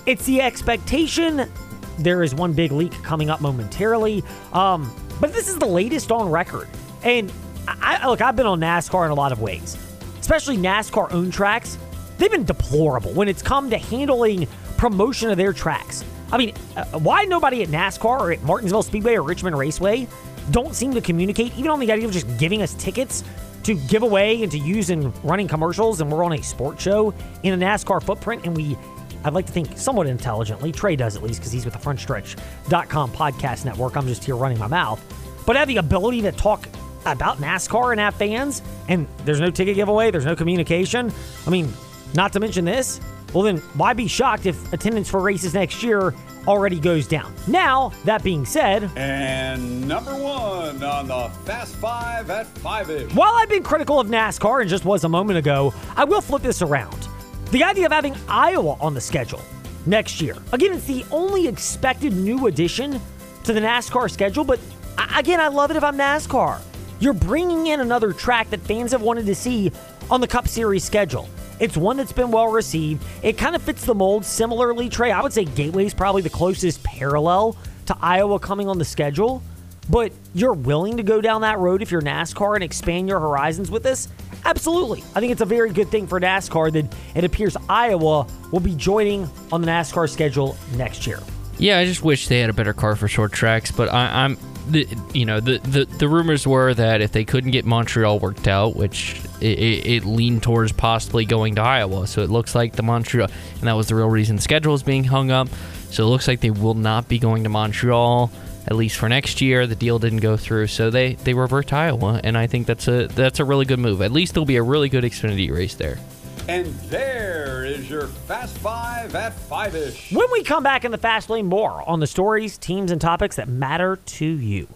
It's 0.05 0.27
the 0.27 0.41
expectation. 0.41 1.49
There 1.97 2.21
is 2.21 2.35
one 2.35 2.53
big 2.53 2.71
leak 2.71 2.91
coming 3.01 3.31
up 3.31 3.41
momentarily. 3.41 4.23
Um, 4.51 4.93
but 5.19 5.33
this 5.33 5.47
is 5.47 5.57
the 5.57 5.65
latest 5.65 6.11
on 6.11 6.29
record. 6.29 6.67
And 7.01 7.33
I, 7.67 8.07
look, 8.07 8.21
I've 8.21 8.35
been 8.35 8.45
on 8.45 8.59
NASCAR 8.59 9.05
in 9.05 9.11
a 9.11 9.15
lot 9.15 9.31
of 9.31 9.41
ways, 9.41 9.75
especially 10.19 10.57
NASCAR 10.57 11.11
owned 11.11 11.33
tracks. 11.33 11.79
They've 12.17 12.31
been 12.31 12.45
deplorable 12.45 13.11
when 13.11 13.27
it's 13.27 13.41
come 13.41 13.69
to 13.69 13.77
handling 13.77 14.47
promotion 14.77 15.29
of 15.29 15.37
their 15.37 15.53
tracks. 15.53 16.03
I 16.31 16.37
mean, 16.37 16.53
uh, 16.75 16.85
why 16.99 17.25
nobody 17.25 17.61
at 17.63 17.69
NASCAR 17.69 18.19
or 18.19 18.31
at 18.31 18.41
Martinsville 18.43 18.83
Speedway 18.83 19.15
or 19.15 19.23
Richmond 19.23 19.57
Raceway 19.57 20.07
don't 20.51 20.75
seem 20.75 20.93
to 20.93 21.01
communicate, 21.01 21.55
even 21.57 21.71
on 21.71 21.79
the 21.79 21.91
idea 21.91 22.05
of 22.05 22.11
just 22.11 22.37
giving 22.37 22.61
us 22.61 22.73
tickets 22.75 23.23
to 23.63 23.75
give 23.75 24.03
away 24.03 24.43
and 24.43 24.51
to 24.51 24.57
use 24.57 24.89
in 24.89 25.13
running 25.23 25.47
commercials, 25.47 26.01
and 26.01 26.11
we're 26.11 26.23
on 26.23 26.33
a 26.33 26.43
sports 26.43 26.83
show 26.83 27.13
in 27.43 27.53
a 27.53 27.65
NASCAR 27.65 28.03
footprint, 28.03 28.45
and 28.45 28.55
we 28.55 28.77
I'd 29.23 29.33
like 29.33 29.45
to 29.45 29.53
think 29.53 29.77
somewhat 29.77 30.07
intelligently. 30.07 30.71
Trey 30.71 30.95
does 30.95 31.15
at 31.15 31.23
least 31.23 31.39
because 31.39 31.51
he's 31.51 31.65
with 31.65 31.73
the 31.73 31.79
frontstretch.com 31.79 33.11
podcast 33.11 33.63
network. 33.63 33.95
I'm 33.95 34.07
just 34.07 34.23
here 34.23 34.35
running 34.35 34.59
my 34.59 34.67
mouth. 34.67 35.01
But 35.45 35.55
have 35.55 35.67
the 35.67 35.77
ability 35.77 36.21
to 36.23 36.31
talk 36.33 36.67
about 37.05 37.37
NASCAR 37.37 37.91
and 37.91 37.99
have 37.99 38.15
fans, 38.15 38.61
and 38.89 39.07
there's 39.25 39.39
no 39.39 39.49
ticket 39.49 39.75
giveaway, 39.75 40.11
there's 40.11 40.25
no 40.25 40.35
communication. 40.35 41.11
I 41.45 41.49
mean, 41.49 41.71
not 42.13 42.33
to 42.33 42.39
mention 42.39 42.65
this, 42.65 42.99
well, 43.33 43.43
then 43.43 43.57
why 43.75 43.93
be 43.93 44.07
shocked 44.07 44.45
if 44.45 44.71
attendance 44.73 45.09
for 45.09 45.19
races 45.19 45.53
next 45.53 45.81
year 45.81 46.13
already 46.47 46.79
goes 46.79 47.07
down? 47.07 47.33
Now, 47.47 47.91
that 48.05 48.23
being 48.23 48.45
said, 48.45 48.91
And 48.95 49.87
number 49.87 50.13
one 50.13 50.83
on 50.83 51.07
the 51.07 51.29
Fast 51.45 51.75
Five 51.77 52.29
at 52.29 52.47
five 52.59 52.89
ish. 52.89 53.11
While 53.13 53.33
I've 53.33 53.49
been 53.49 53.63
critical 53.63 53.99
of 53.99 54.07
NASCAR 54.07 54.61
and 54.61 54.69
just 54.69 54.85
was 54.85 55.03
a 55.03 55.09
moment 55.09 55.39
ago, 55.39 55.73
I 55.95 56.03
will 56.03 56.21
flip 56.21 56.43
this 56.43 56.61
around. 56.61 57.07
The 57.51 57.63
idea 57.63 57.87
of 57.87 57.91
having 57.91 58.15
Iowa 58.27 58.77
on 58.79 58.93
the 58.93 59.01
schedule 59.01 59.41
next 59.85 60.21
year. 60.21 60.35
Again, 60.51 60.73
it's 60.73 60.85
the 60.85 61.05
only 61.11 61.47
expected 61.47 62.13
new 62.13 62.47
addition 62.47 62.99
to 63.43 63.53
the 63.53 63.59
NASCAR 63.59 64.09
schedule, 64.09 64.43
but 64.43 64.59
I, 64.97 65.19
again, 65.19 65.39
I 65.39 65.47
love 65.47 65.71
it 65.71 65.77
if 65.77 65.83
I'm 65.83 65.97
NASCAR. 65.97 66.61
You're 66.99 67.13
bringing 67.13 67.67
in 67.67 67.79
another 67.79 68.13
track 68.13 68.49
that 68.51 68.61
fans 68.61 68.91
have 68.91 69.01
wanted 69.01 69.25
to 69.25 69.35
see 69.35 69.71
on 70.09 70.21
the 70.21 70.27
Cup 70.27 70.47
Series 70.47 70.83
schedule. 70.83 71.27
It's 71.59 71.77
one 71.77 71.97
that's 71.97 72.11
been 72.11 72.31
well 72.31 72.47
received. 72.47 73.03
It 73.21 73.37
kind 73.37 73.55
of 73.55 73.61
fits 73.61 73.85
the 73.85 73.95
mold 73.95 74.25
similarly, 74.25 74.89
Trey. 74.89 75.11
I 75.11 75.21
would 75.21 75.33
say 75.33 75.45
Gateway 75.45 75.85
is 75.85 75.93
probably 75.93 76.21
the 76.21 76.29
closest 76.29 76.83
parallel 76.83 77.57
to 77.85 77.97
Iowa 78.01 78.39
coming 78.39 78.67
on 78.67 78.77
the 78.77 78.85
schedule. 78.85 79.41
But 79.89 80.13
you're 80.33 80.53
willing 80.53 80.97
to 80.97 81.03
go 81.03 81.19
down 81.19 81.41
that 81.41 81.59
road 81.59 81.81
if 81.81 81.91
you're 81.91 82.01
NASCAR 82.01 82.55
and 82.55 82.63
expand 82.63 83.09
your 83.09 83.19
horizons 83.19 83.69
with 83.69 83.83
this? 83.83 84.07
Absolutely. 84.45 85.03
I 85.15 85.19
think 85.19 85.31
it's 85.31 85.41
a 85.41 85.45
very 85.45 85.71
good 85.71 85.89
thing 85.89 86.07
for 86.07 86.19
NASCAR 86.19 86.71
that 86.73 86.95
it 87.15 87.23
appears 87.23 87.57
Iowa 87.67 88.25
will 88.51 88.59
be 88.59 88.75
joining 88.75 89.29
on 89.51 89.61
the 89.61 89.67
NASCAR 89.67 90.09
schedule 90.09 90.57
next 90.75 91.05
year. 91.05 91.19
Yeah, 91.57 91.79
I 91.79 91.85
just 91.85 92.03
wish 92.03 92.27
they 92.27 92.39
had 92.39 92.49
a 92.49 92.53
better 92.53 92.73
car 92.73 92.95
for 92.95 93.07
short 93.07 93.31
tracks, 93.31 93.71
but 93.71 93.91
I, 93.91 94.23
I'm, 94.23 94.37
the, 94.69 94.87
you 95.13 95.25
know, 95.25 95.39
the, 95.39 95.59
the 95.59 95.85
the 95.85 96.07
rumors 96.07 96.47
were 96.47 96.73
that 96.73 97.01
if 97.01 97.11
they 97.11 97.25
couldn't 97.25 97.51
get 97.51 97.65
Montreal 97.65 98.19
worked 98.19 98.47
out, 98.47 98.75
which 98.75 99.21
it, 99.43 99.59
it, 99.59 99.87
it 99.87 100.05
leaned 100.05 100.43
towards 100.43 100.71
possibly 100.71 101.25
going 101.25 101.55
to 101.55 101.61
Iowa, 101.61 102.07
so 102.07 102.21
it 102.21 102.29
looks 102.29 102.55
like 102.55 102.73
the 102.73 102.83
Montreal, 102.83 103.29
and 103.59 103.63
that 103.63 103.73
was 103.73 103.87
the 103.87 103.95
real 103.95 104.09
reason 104.09 104.37
the 104.37 104.41
schedule 104.41 104.73
is 104.73 104.83
being 104.83 105.03
hung 105.03 105.31
up. 105.31 105.49
So 105.89 106.03
it 106.03 106.07
looks 106.07 106.27
like 106.27 106.39
they 106.39 106.49
will 106.49 106.73
not 106.73 107.07
be 107.07 107.19
going 107.19 107.43
to 107.43 107.49
Montreal 107.49 108.31
at 108.65 108.75
least 108.75 108.97
for 108.97 109.09
next 109.09 109.41
year. 109.41 109.67
The 109.67 109.75
deal 109.75 109.99
didn't 109.99 110.19
go 110.19 110.37
through, 110.37 110.67
so 110.67 110.89
they 110.89 111.13
they 111.15 111.33
revert 111.33 111.67
to 111.67 111.75
Iowa, 111.75 112.21
and 112.23 112.37
I 112.37 112.47
think 112.47 112.67
that's 112.67 112.87
a 112.87 113.07
that's 113.07 113.39
a 113.39 113.45
really 113.45 113.65
good 113.65 113.79
move. 113.79 114.01
At 114.01 114.11
least 114.11 114.33
there'll 114.33 114.45
be 114.45 114.55
a 114.55 114.63
really 114.63 114.89
good 114.89 115.03
Xfinity 115.03 115.51
race 115.51 115.75
there. 115.75 115.99
And 116.47 116.67
there 116.89 117.63
is 117.63 117.89
your 117.89 118.07
Fast 118.07 118.57
Five 118.57 119.15
at 119.15 119.33
Five 119.33 119.75
ish. 119.75 120.11
When 120.11 120.27
we 120.31 120.43
come 120.43 120.63
back 120.63 120.83
in 120.83 120.91
the 120.91 120.97
Fast 120.97 121.29
Lane, 121.29 121.45
more 121.45 121.87
on 121.87 121.99
the 121.99 122.07
stories, 122.07 122.57
teams, 122.57 122.91
and 122.91 122.99
topics 122.99 123.37
that 123.37 123.47
matter 123.47 123.97
to 123.97 124.25
you. 124.25 124.67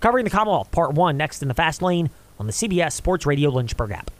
Covering 0.00 0.24
the 0.24 0.30
Commonwealth, 0.30 0.72
Part 0.72 0.94
1, 0.94 1.16
next 1.16 1.42
in 1.42 1.48
the 1.48 1.54
Fast 1.54 1.80
Lane 1.80 2.10
on 2.42 2.46
the 2.48 2.52
CBS 2.52 2.90
Sports 2.90 3.24
Radio 3.24 3.50
Lynchburg 3.50 3.92
app. 3.92 4.10